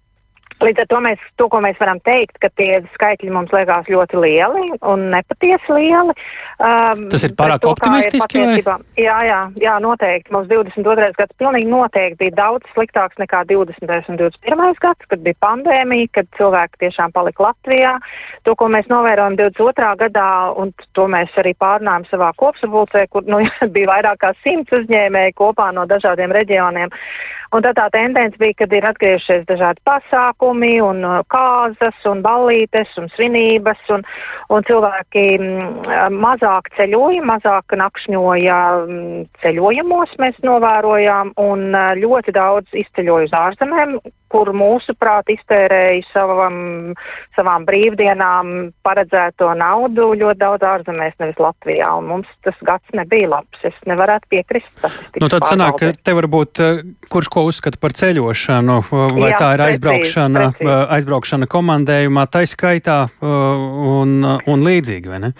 Līdz 0.61 0.83
ar 0.83 0.89
to 0.91 0.99
mēs, 1.05 1.23
to, 1.41 1.47
ko 1.53 1.61
mēs 1.65 1.79
varam 1.81 2.01
teikt, 2.05 2.37
ka 2.43 2.51
tie 2.57 2.83
skaitļi 2.95 3.31
mums 3.33 3.53
liekas 3.55 3.89
ļoti 3.89 4.21
lieli 4.21 4.75
un 4.87 5.07
nepatiesi 5.13 5.73
lieli. 5.73 6.15
Um, 6.61 7.07
Tas 7.13 7.25
ir 7.25 7.33
pārāk 7.39 7.63
to, 7.63 7.73
optimistiski. 7.73 8.43
Ir 8.45 8.61
jā, 9.01 9.17
jā, 9.25 9.41
jā, 9.61 9.77
noteikti. 9.81 10.33
Mums 10.35 10.51
22. 10.51 11.11
gads 11.17 11.39
pilnīgi 11.41 11.71
noteikti 11.71 12.21
bija 12.27 12.37
daudz 12.43 12.69
sliktāks 12.75 13.17
nekā 13.23 13.43
20. 13.49 14.13
un 14.13 14.21
21. 14.21 14.77
gads, 14.85 15.09
kad 15.09 15.25
bija 15.25 15.39
pandēmija, 15.47 16.13
kad 16.21 16.31
cilvēki 16.37 16.85
tiešām 16.85 17.17
palika 17.17 17.49
Latvijā. 17.49 17.97
To, 18.45 18.57
ko 18.59 18.69
mēs 18.73 18.91
novērojam 18.93 19.39
22. 19.41 19.91
gadā, 20.05 20.29
un 20.61 20.75
to 20.97 21.09
mēs 21.11 21.33
arī 21.41 21.55
pārnājām 21.57 22.05
savā 22.11 22.33
kopsapulcē, 22.37 23.07
kur 23.09 23.25
nu, 23.29 23.41
bija 23.75 23.95
vairāk 23.95 24.21
kā 24.27 24.35
simts 24.45 24.77
uzņēmēji 24.83 25.37
kopā 25.41 25.71
no 25.77 25.89
dažādiem 25.89 26.37
reģioniem. 26.37 26.93
Un 27.51 27.65
tad 27.65 27.75
tā 27.75 27.89
tendence 27.91 28.39
bija, 28.39 28.55
kad 28.61 28.75
ir 28.77 28.85
atgriežies 28.87 29.43
dažādi 29.49 29.83
pasākumi, 29.89 30.77
un 30.87 31.03
uh, 31.03 31.17
kāzas, 31.35 31.97
un 32.07 32.23
ballītes, 32.23 32.93
un 33.01 33.11
svinības, 33.17 33.81
un, 33.97 34.05
un 34.55 34.67
cilvēki 34.69 35.25
mm, 35.41 36.15
mazāk 36.15 36.71
ceļoja, 36.77 37.25
mazāk 37.27 37.75
nakšņoja 37.81 38.61
mm, 38.85 39.27
ceļojumos, 39.43 40.15
mēs 40.23 40.39
novērojām, 40.47 41.35
un 41.43 41.67
uh, 41.75 41.91
ļoti 41.99 42.39
daudz 42.39 42.81
izceļoja 42.85 43.31
uz 43.33 43.37
ārzemēm, 43.41 43.99
kur 44.31 44.53
mūsuprāt 44.55 45.33
iztērēja 45.35 46.05
savam, 46.13 46.55
savām 47.35 47.67
brīvdienām 47.67 48.71
paredzēto 48.87 49.51
naudu 49.59 50.13
ļoti 50.21 50.39
daudz 50.39 50.67
ārzemēs, 50.71 51.17
nevis 51.19 51.41
Latvijā. 51.43 51.91
Mums 52.07 52.31
tas 52.47 52.59
gads 52.67 52.95
nebija 52.95 53.33
labs. 53.35 53.59
Es 53.67 53.77
nevarētu 53.91 54.31
piekrist. 54.31 54.71
Nu, 55.19 55.27
tad 55.27 55.49
sanāk, 55.51 55.81
ka 55.83 55.91
te 55.99 56.15
varbūt 56.15 56.63
kurš 57.11 57.31
ko 57.33 57.40
uzskata 57.47 57.81
par 57.81 57.95
ceļošanu, 57.97 58.77
vai 58.91 59.31
Jā, 59.31 59.39
tā 59.41 59.49
ir 59.57 59.65
aizbraukšana, 59.69 60.45
precīzi, 60.45 60.67
precīzi. 60.67 60.93
Aizbraukšana 60.97 61.49
komandējumā, 61.51 62.27
tai 62.31 62.45
skaitā 62.51 63.01
eh, 63.09 63.27
un, 63.97 64.23
un 64.25 64.69
līdzīgi, 64.69 65.13
vai 65.13 65.25
ne? 65.27 65.35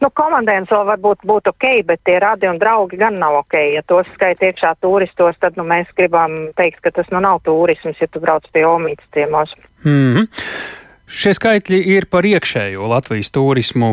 Nu, 0.00 0.08
komandējums 0.08 0.72
vēl 0.72 0.86
varbūt 0.88 1.26
būtu 1.28 1.52
ok, 1.52 1.66
bet 1.88 2.00
tie 2.08 2.16
radi 2.22 2.48
un 2.48 2.58
draugi 2.60 2.98
gan 3.00 3.18
nav 3.20 3.42
ok. 3.42 3.58
Ja 3.74 3.82
tos 3.86 4.08
skaita 4.14 4.48
iekšā 4.48 4.72
turistos, 4.80 5.36
tad 5.40 5.58
nu, 5.60 5.66
mēs 5.68 5.92
gribam 5.96 6.48
teikt, 6.56 6.80
ka 6.84 6.94
tas 6.96 7.10
nu 7.12 7.20
nav 7.24 7.42
turisms, 7.44 8.00
ja 8.00 8.08
tu 8.08 8.22
brauc 8.24 8.48
pie 8.52 8.64
Omītas 8.66 9.08
ciemos. 9.14 9.54
Mm 9.84 10.14
-hmm. 10.14 10.26
Šie 11.06 11.36
skaitļi 11.38 11.78
ir 11.94 12.08
par 12.10 12.26
iekšējo 12.26 12.88
Latvijas 12.90 13.28
turismu. 13.30 13.92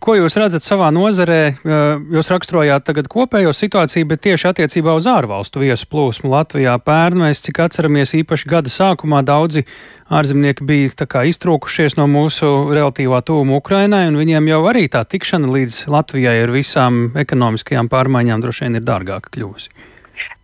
Ko 0.00 0.14
jūs 0.16 0.36
redzat 0.40 0.64
savā 0.64 0.88
nozarē? 0.96 1.58
Jūs 1.60 2.30
raksturojāt 2.32 2.86
tagad 2.88 3.10
kopējo 3.12 3.52
situāciju, 3.52 4.08
bet 4.08 4.22
tieši 4.24 4.48
attiecībā 4.48 4.94
uz 4.96 5.04
ārvalstu 5.04 5.60
viesu 5.60 5.84
plūsmu 5.92 6.32
Latvijā 6.32 6.78
pērn 6.80 7.26
mēs, 7.26 7.44
cik 7.44 7.60
atceramies, 7.66 8.16
īpaši 8.16 8.48
gada 8.48 8.72
sākumā 8.72 9.20
daudzi 9.28 9.66
ārzemnieki 10.08 10.64
bija 10.64 11.24
iztrūkušies 11.28 11.98
no 12.00 12.08
mūsu 12.08 12.48
relatīvā 12.72 13.20
tuvuma 13.28 13.60
Ukrainai, 13.60 14.06
un 14.08 14.16
viņiem 14.20 14.48
jau 14.48 14.62
arī 14.72 14.88
tā 14.88 15.04
tikšana 15.04 15.52
līdz 15.52 15.82
Latvijai 15.92 16.38
ar 16.46 16.54
visām 16.54 17.10
ekonomiskajām 17.12 17.92
pārmaiņām 17.92 18.40
droši 18.40 18.64
vien 18.64 18.80
ir 18.80 18.88
dārgāka 18.88 19.36
kļuvusi. 19.36 19.92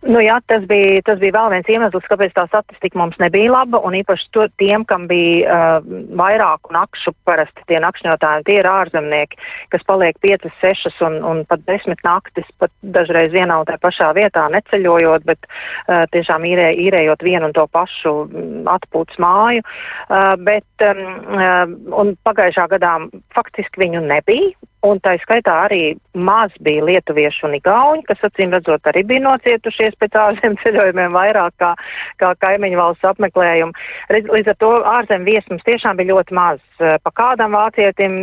Nu, 0.01 0.19
jā, 0.23 0.39
tas 0.49 0.63
bija, 0.69 1.01
tas 1.05 1.19
bija 1.21 1.35
vēl 1.35 1.51
viens 1.53 1.69
iemesls, 1.69 2.07
kāpēc 2.09 2.33
tā 2.35 2.45
statistika 2.49 2.97
mums 2.99 3.19
nebija 3.21 3.51
laba. 3.53 3.79
Un 3.85 3.95
īpaši 3.99 4.29
to, 4.35 4.47
tiem, 4.59 4.85
kam 4.87 5.05
bija 5.09 5.57
uh, 5.81 5.91
vairāku 6.17 6.73
nakšu, 6.73 7.13
parasti 7.27 7.65
tie 7.69 7.79
nakšņotāji, 7.83 8.45
tie 8.47 8.57
ir 8.61 8.69
ārzemnieki, 8.69 9.39
kas 9.73 9.85
paliek 9.87 10.17
5, 10.25 10.49
6 10.63 11.03
un, 11.07 11.19
un 11.27 11.43
pat 11.49 11.63
10 11.69 12.01
naktis, 12.07 12.49
pat 12.61 12.73
dažreiz 12.81 13.31
vienā 13.33 13.61
un 13.61 13.69
tajā 13.69 13.81
pašā 13.85 14.09
vietā 14.17 14.47
neceļojot, 14.53 15.27
bet 15.29 15.47
uh, 15.47 16.03
tiešām 16.11 16.49
īrē, 16.49 16.71
īrējot 16.87 17.27
vienu 17.27 17.51
un 17.51 17.55
to 17.55 17.67
pašu 17.71 18.15
mm, 18.25 18.65
atpūtas 18.73 19.21
māju. 19.21 19.63
Uh, 20.09 20.33
bet, 20.41 20.67
um, 20.89 21.05
uh, 21.37 22.13
pagājušā 22.27 22.67
gadā 22.75 22.97
faktiski 23.37 23.85
viņu 23.85 24.03
nebija. 24.09 24.51
Un 24.81 24.97
tā 24.97 25.11
skaitā 25.21 25.53
arī 25.67 25.81
maz 26.17 26.55
bija 26.65 26.81
lietuviešu 26.87 27.45
un 27.45 27.53
igauņu, 27.59 28.01
kas 28.07 28.23
acīm 28.25 28.55
redzot 28.55 28.87
arī 28.89 29.03
bija 29.11 29.21
nocietušies 29.27 29.93
pēc 30.01 30.17
ārzemju 30.17 30.57
ceļojumiem 30.63 31.13
vairāk 31.13 31.53
kā, 31.61 31.69
kā 32.17 32.31
kaimiņu 32.41 32.79
valsts 32.79 33.09
apmeklējumu. 33.11 33.77
Līdz 34.09 34.53
ar 34.55 34.57
to 34.63 34.71
ārzemju 34.95 35.29
viesmas 35.29 35.61
tiešām 35.69 36.01
bija 36.01 36.15
ļoti 36.15 36.37
maz. 36.39 36.65
Pa 36.81 37.13
kādam 37.13 37.53
vācietim, 37.53 38.17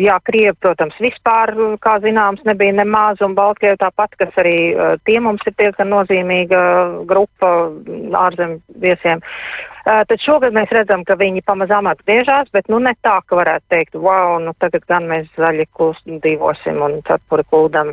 jā, 0.00 0.16
Krievi, 0.24 0.56
protams, 0.64 0.96
vispār, 1.02 1.52
kā 1.84 1.98
zināms, 2.00 2.40
nebija 2.48 2.72
nemaz, 2.80 3.20
un 3.20 3.36
Baltkrievi 3.36 3.76
tāpat, 3.84 4.16
kas 4.16 4.40
arī 4.40 4.58
tie 5.04 5.20
mums 5.20 5.44
ir 5.44 5.58
diezgan 5.60 5.92
nozīmīga 5.92 6.60
grupa 7.04 7.52
ārzemju 8.24 8.62
viesiem. 8.80 9.20
Tad 9.86 10.18
šogad 10.18 10.50
mēs 10.50 10.72
redzam, 10.74 11.04
ka 11.06 11.14
viņi 11.14 11.44
pamazām 11.46 11.86
atgriežas, 11.86 12.48
bet 12.50 12.66
nu, 12.66 12.80
ne 12.82 12.90
tā, 13.06 13.20
ka 13.22 13.36
varētu 13.38 13.68
teikt, 13.70 13.94
wow, 13.94 14.34
nu, 14.42 14.50
tagad 14.58 14.82
gan 14.90 15.04
mēs 15.06 15.28
zaļi 15.38 15.68
dzīvosim 16.24 16.80
un 16.82 16.96
cepuri 17.06 17.44
kuldam. 17.46 17.92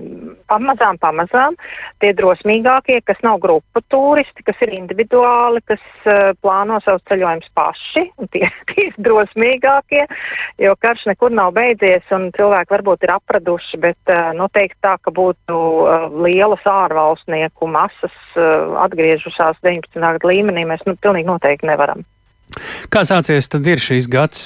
Pamazām, 0.50 0.98
pamazām 0.98 1.54
tie 2.02 2.10
drosmīgākie, 2.18 2.98
kas 3.06 3.22
nav 3.22 3.38
grupu 3.44 3.84
turisti, 3.94 4.42
kas 4.42 4.64
ir 4.66 4.74
individuāli, 4.74 5.62
kas 5.70 5.84
uh, 6.08 6.32
plāno 6.42 6.80
savus 6.82 7.06
ceļojumus 7.12 7.54
paši, 7.54 8.08
tie, 8.34 8.50
tie 8.74 8.88
ir 8.88 8.98
drosmīgākie, 8.98 10.08
jo 10.66 10.74
karš 10.82 11.06
nekur 11.12 11.30
nav 11.30 11.54
beidzies 11.54 12.10
un 12.18 12.32
cilvēki 12.34 12.74
varbūt 12.74 13.06
ir 13.06 13.14
apraduši, 13.20 13.82
bet 13.86 14.16
uh, 14.16 14.32
noteikti 14.34 14.82
tā, 14.82 14.96
ka 14.98 15.14
būtu 15.14 15.62
uh, 15.62 16.10
lielas 16.26 16.66
ārvalstnieku 16.66 17.70
masas 17.70 18.18
uh, 18.34 18.82
atgriežušās 18.88 19.62
19. 19.62 20.02
gada 20.02 20.34
līmenī, 20.34 20.66
mēs 20.74 20.90
nu, 20.90 20.98
pilnīgi 20.98 21.30
noteikti 21.30 21.70
nevaram 21.70 21.83
nevaram. 21.84 22.04
Kā 22.94 23.02
sācies 23.02 23.48
tad 23.50 23.66
ir 23.66 23.82
šīs 23.82 24.06
gads? 24.12 24.42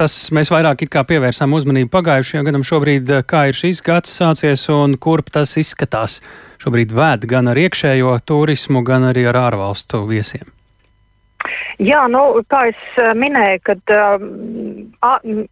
Tas 0.00 0.14
mēs 0.32 0.48
vairāk 0.48 0.86
it 0.86 0.92
kā 0.94 1.02
pievērsām 1.04 1.52
uzmanību 1.52 1.90
pagājušajam 1.92 2.46
gadam. 2.46 2.64
Šobrīd 2.64 3.12
kā 3.28 3.48
ir 3.50 3.58
šīs 3.58 3.82
gads 3.84 4.14
sācies 4.16 4.64
un 4.72 4.96
kurp 4.96 5.28
tas 5.34 5.52
izskatās? 5.60 6.22
Šobrīd 6.62 6.94
vēd 6.96 7.26
gan 7.28 7.52
ar 7.52 7.60
iekšējo 7.60 8.16
turismu, 8.24 8.80
gan 8.86 9.10
arī 9.10 9.26
ar 9.28 9.36
ārvalstu 9.50 10.06
viesiem. 10.08 10.48
Jā, 11.78 12.06
nu, 12.08 12.40
kā 12.48 12.62
jau 12.70 13.10
minēju, 13.14 13.60
kad 13.68 13.92
uh, 13.92 14.16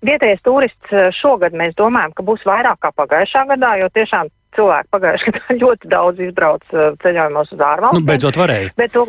vietējais 0.01 0.41
turists 0.43 0.95
šogad 1.15 1.55
mēs 1.55 1.77
domājam, 1.79 2.17
ka 2.17 2.25
būs 2.25 2.49
vairāk 2.49 2.81
kā 2.83 2.91
pagājušā 2.97 3.45
gadā, 3.53 3.77
jo 3.83 3.93
tiešām 3.93 4.33
cilvēki 4.57 4.91
pagājušajā 4.95 5.35
gadā 5.37 5.57
ļoti 5.63 5.93
daudz 5.93 6.25
izbrauca 6.25 6.89
ceļojumos 7.05 7.55
uz 7.55 7.65
ārvalstīm. 7.69 8.01
Nu, 8.01 8.09
beidzot 8.09 8.39
varēja. 8.41 8.73
Bet 8.81 8.95
to, 8.97 9.07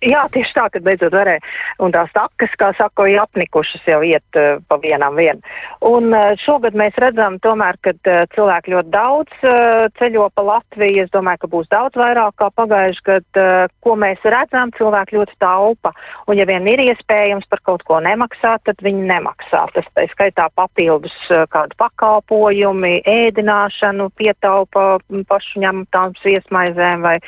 Jā, 0.00 0.22
tieši 0.32 0.54
tā, 0.56 0.62
kad 0.72 0.84
beidzot 0.84 1.12
varēja. 1.12 1.42
Un 1.84 1.92
tās 1.92 2.08
takas, 2.16 2.54
kā 2.56 2.70
saka, 2.72 3.04
ir 3.10 3.20
apnikušas 3.20 3.84
jau 3.84 3.98
iet 4.00 4.38
uh, 4.38 4.56
pa 4.64 4.78
vienam 4.80 5.12
vien. 5.18 5.42
Un 5.84 6.08
uh, 6.16 6.32
šogad 6.40 6.76
mēs 6.78 6.96
redzam, 7.02 7.36
tomēr, 7.44 7.76
ka 7.84 7.92
uh, 7.92 8.22
cilvēki 8.32 8.72
ļoti 8.72 8.92
daudz 8.94 9.44
uh, 9.44 9.84
ceļo 10.00 10.30
pa 10.32 10.44
Latviju. 10.46 11.04
Es 11.04 11.12
domāju, 11.12 11.42
ka 11.42 11.50
būs 11.52 11.68
daudz 11.68 12.00
vairāk 12.00 12.32
kā 12.40 12.48
pagājuši 12.56 13.04
gadu. 13.10 13.26
Uh, 13.36 13.66
ko 13.84 13.98
mēs 14.00 14.24
redzam, 14.24 14.72
cilvēki 14.78 15.18
ļoti 15.18 15.36
taupa. 15.44 15.92
Un 16.32 16.40
ja 16.40 16.48
vien 16.48 16.64
ir 16.72 16.80
iespējams 16.86 17.44
par 17.52 17.60
kaut 17.68 17.84
ko 17.84 18.00
nemaksāt, 18.00 18.64
tad 18.70 18.80
viņi 18.80 19.04
nemaksā. 19.04 19.66
Tas 19.76 19.92
tā 19.92 20.06
skaitā 20.08 20.48
papildus 20.56 21.18
uh, 21.28 21.44
kādu 21.52 21.76
pakalpojumi, 21.76 23.02
ēdināšanu, 23.04 24.08
pietaupa 24.16 24.96
pašu 25.28 25.60
ņemtām 25.60 26.16
viesmaizēm 26.24 27.04
vai, 27.04 27.18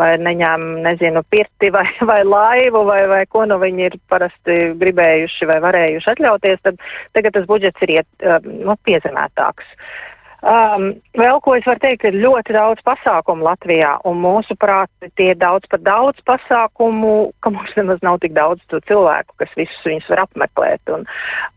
vai 0.00 0.10
neņem, 0.16 0.68
nezinu, 0.88 1.26
pirti 1.28 1.68
vai, 1.76 1.84
vai 2.08 2.21
vai 2.22 2.62
laivu, 2.62 2.84
vai, 2.84 3.06
vai 3.08 3.26
ko 3.26 3.44
nu 3.46 3.58
viņi 3.58 3.86
ir 3.86 3.98
parasti 4.08 4.74
gribējuši 4.78 5.46
vai 5.46 5.60
varējuši 5.60 6.10
atļauties, 6.14 6.62
tad 6.62 6.80
tagad 7.12 7.32
tas 7.34 7.46
budžets 7.46 7.82
ir 7.82 7.90
iet, 7.98 8.08
um, 8.22 8.50
nu, 8.66 8.76
piezemētāks. 8.84 9.64
Um, 10.42 10.88
vēl 11.14 11.36
ko 11.38 11.52
es 11.54 11.66
varu 11.68 11.78
teikt, 11.84 12.02
ir 12.08 12.16
ļoti 12.18 12.56
daudz 12.56 12.82
pasākumu 12.82 13.44
Latvijā, 13.46 13.92
mūsuprāt, 14.18 14.90
tie 15.14 15.28
ir 15.30 15.38
daudz 15.38 15.68
par 15.70 15.78
daudz 15.86 16.18
pasākumu, 16.26 17.30
ka 17.38 17.52
mums 17.54 17.70
nemaz 17.78 18.02
nav 18.02 18.18
tik 18.24 18.34
daudz 18.34 18.64
cilvēku, 18.88 19.36
kas 19.38 19.52
visus 19.54 19.86
viņus 19.86 20.08
var 20.10 20.24
apmeklēt. 20.24 20.82
Un, 20.96 21.06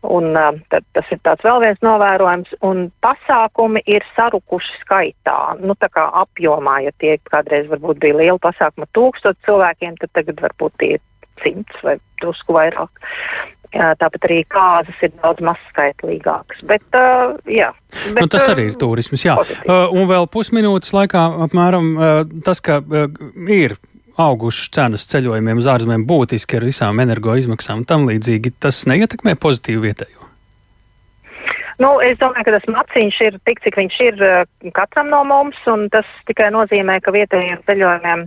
un, 0.06 0.30
uh, 0.38 0.60
tad, 0.70 0.86
tas 0.94 1.10
ir 1.10 1.18
vēl 1.42 1.64
viens 1.64 1.82
novērojums, 1.82 2.54
un 2.68 2.86
pasākumi 3.02 3.82
ir 3.90 4.06
sarukuši 4.14 4.78
skaitā. 4.84 5.40
Nu, 5.58 5.74
apjomā, 6.22 6.78
ja 6.86 6.94
tie 7.02 7.16
kādreiz 7.26 7.66
bija 8.06 8.20
lieli 8.22 8.38
pasākumi 8.38 8.86
ar 8.86 8.94
tūkstošu 8.94 9.50
cilvēkiem, 9.50 9.98
tad 9.98 10.14
tagad 10.14 10.46
varbūt 10.46 10.78
tie 10.78 10.94
ir 11.00 11.04
simts 11.42 11.82
vai 11.82 11.98
drusku 12.22 12.54
vairāk. 12.56 13.02
Jā, 13.74 13.90
tāpat 13.98 14.28
arī 14.28 14.38
kāzas 14.50 15.00
ir 15.02 15.12
daudz 15.22 15.42
mazskaitlīgākas. 15.46 16.62
Bet, 16.68 16.84
uh, 16.94 17.34
jā, 17.50 17.72
bet, 18.12 18.20
nu, 18.20 18.28
tas 18.32 18.46
arī 18.52 18.68
ir 18.70 18.78
turisms. 18.80 19.24
Jā. 19.26 19.36
Uh, 19.38 19.88
un 19.94 20.06
vēl 20.10 20.28
pusminūtes 20.30 20.94
laikā 20.96 21.24
apmēram 21.48 21.90
uh, 21.96 22.20
tas, 22.46 22.62
ka 22.64 22.78
uh, 22.82 23.08
ir 23.50 23.76
augušas 24.20 24.70
cenas 24.72 25.08
ceļojumiem 25.10 25.58
uz 25.60 25.66
ārzemēm 25.68 26.06
būtiski 26.08 26.60
ar 26.60 26.68
visām 26.68 27.02
energoizmaksām 27.04 27.82
un 27.82 27.88
tam 27.88 28.06
līdzīgi, 28.08 28.54
tas 28.62 28.84
neietekmē 28.88 29.36
pozitīvi 29.40 29.82
vietējo. 29.88 30.22
Nu, 31.82 31.98
es 32.00 32.16
domāju, 32.16 32.46
ka 32.46 32.54
tas 32.54 32.70
maciņš 32.72 33.18
ir 33.26 33.34
tik, 33.44 33.60
cik 33.66 33.76
viņš 33.76 33.96
ir 34.06 34.22
katram 34.72 35.10
no 35.12 35.20
mums, 35.28 35.58
un 35.68 35.90
tas 35.92 36.08
tikai 36.28 36.48
nozīmē, 36.54 36.96
ka 37.04 37.12
vietējiem 37.12 37.60
ceļojumiem 37.68 38.24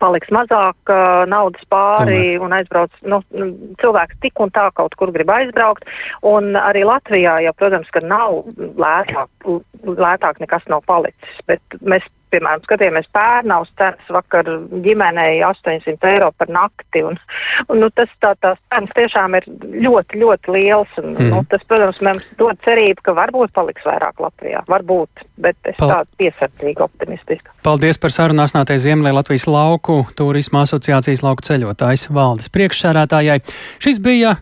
paliks 0.00 0.30
mazāk 0.34 0.92
uh, 0.92 1.24
naudas 1.30 1.64
pāri 1.72 2.18
Tomēr. 2.36 2.44
un 2.44 2.56
aizbrauc. 2.58 3.00
Nu, 3.02 3.20
nu, 3.34 3.48
cilvēks 3.80 4.20
tik 4.24 4.42
un 4.44 4.52
tā 4.54 4.68
kaut 4.76 4.94
kur 4.98 5.12
grib 5.14 5.30
aizbraukt. 5.32 5.88
Un 6.28 6.52
arī 6.60 6.84
Latvijā, 6.88 7.38
jau, 7.46 7.54
protams, 7.58 7.90
ka 7.94 8.04
nav 8.04 8.42
lētāk, 8.58 9.50
lētāk 9.88 10.40
nekas 10.44 10.68
nav 10.70 10.84
palicis. 10.88 11.42
Bet 11.48 11.80
mēs 11.80 12.06
piemēram, 12.32 12.62
skatījāmies 12.64 13.08
pērnaus 13.14 13.70
cenas 13.78 14.12
vakar 14.12 14.48
ģimenei 14.84 15.42
800 15.46 16.10
eiro 16.12 16.30
par 16.36 16.50
nakti. 16.52 17.02
Un, 17.06 17.18
un, 17.66 17.80
nu, 17.82 17.90
tas 17.94 18.10
tā, 18.22 18.34
tās 18.40 18.58
cenas 18.72 18.94
tiešām 18.96 19.36
ir 19.38 19.48
ļoti, 19.86 20.22
ļoti 20.22 20.54
liels. 20.56 20.96
Un, 21.02 21.14
mm. 21.14 21.30
nu, 21.34 21.42
tas, 21.50 21.64
protams, 21.68 22.00
mums 22.04 22.26
dod 22.40 22.58
cerību, 22.66 23.04
ka 23.06 23.16
varbūt 23.18 23.54
paliks 23.56 23.86
vairāk 23.88 24.22
Latvijā. 24.24 24.64
Varbūt, 24.70 25.24
bet 25.40 25.58
es 25.68 25.78
Pal 25.80 25.94
tādu 25.94 26.20
piesardzīgi 26.22 26.84
optimistiski. 26.84 27.54
Paldies 27.66 28.00
par 28.00 28.14
sarunu 28.14 28.44
asnātais 28.46 28.82
Ziemeļā 28.84 29.14
Latvijas 29.20 29.48
lauku 29.50 30.02
turisma 30.18 30.64
asociācijas 30.66 31.24
lauku 31.26 31.46
ceļotājs 31.48 32.08
valdes 32.14 32.52
priekšsērētājai. 32.54 33.40
Šis 33.82 34.02
bija 34.02 34.38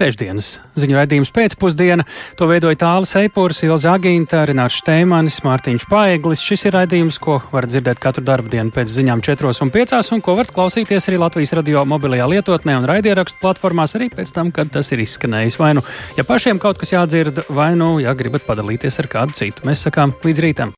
Trešdienas 0.00 0.46
ziņu 0.80 0.96
raidījums 0.96 1.28
pēcpusdiena. 1.36 2.06
To 2.38 2.46
veidoja 2.48 2.78
Tāls 2.80 3.10
Eipūrs, 3.20 3.58
Ilza 3.66 3.92
Agīnta, 3.98 4.46
Renārs 4.48 4.78
Šteimanis, 4.80 5.42
Mārtiņš 5.44 5.84
Paeglis. 5.90 6.40
Šis 6.40 6.64
ir 6.70 6.76
raidījums, 6.78 7.18
ko 7.20 7.36
var 7.52 7.68
dzirdēt 7.68 8.00
katru 8.00 8.24
darbu 8.24 8.48
dienu 8.54 8.72
pēc 8.72 8.88
ziņām 8.94 9.20
4 9.26 9.52
un 9.66 9.74
5, 9.74 9.94
un 10.16 10.24
ko 10.24 10.38
varat 10.40 10.56
klausīties 10.56 11.10
arī 11.10 11.20
Latvijas 11.20 11.52
radio 11.60 11.84
mobilajā 11.84 12.30
lietotnē 12.32 12.78
un 12.80 12.88
raidierakstu 12.88 13.44
platformās 13.44 13.98
arī 14.00 14.08
pēc 14.16 14.32
tam, 14.32 14.56
kad 14.56 14.72
tas 14.72 14.88
ir 14.96 15.04
izskanējis. 15.04 15.60
Vai 15.60 15.74
nu, 15.76 15.84
ja 16.16 16.24
pašiem 16.24 16.64
kaut 16.64 16.80
kas 16.80 16.96
jādzird, 16.96 17.44
vai 17.52 17.74
nu, 17.76 17.98
ja 18.00 18.16
gribat 18.16 18.48
padalīties 18.48 19.02
ar 19.04 19.12
kādu 19.12 19.36
citu. 19.36 19.68
Mēs 19.68 19.84
sakām 19.84 20.16
līdz 20.24 20.46
rītam! 20.48 20.76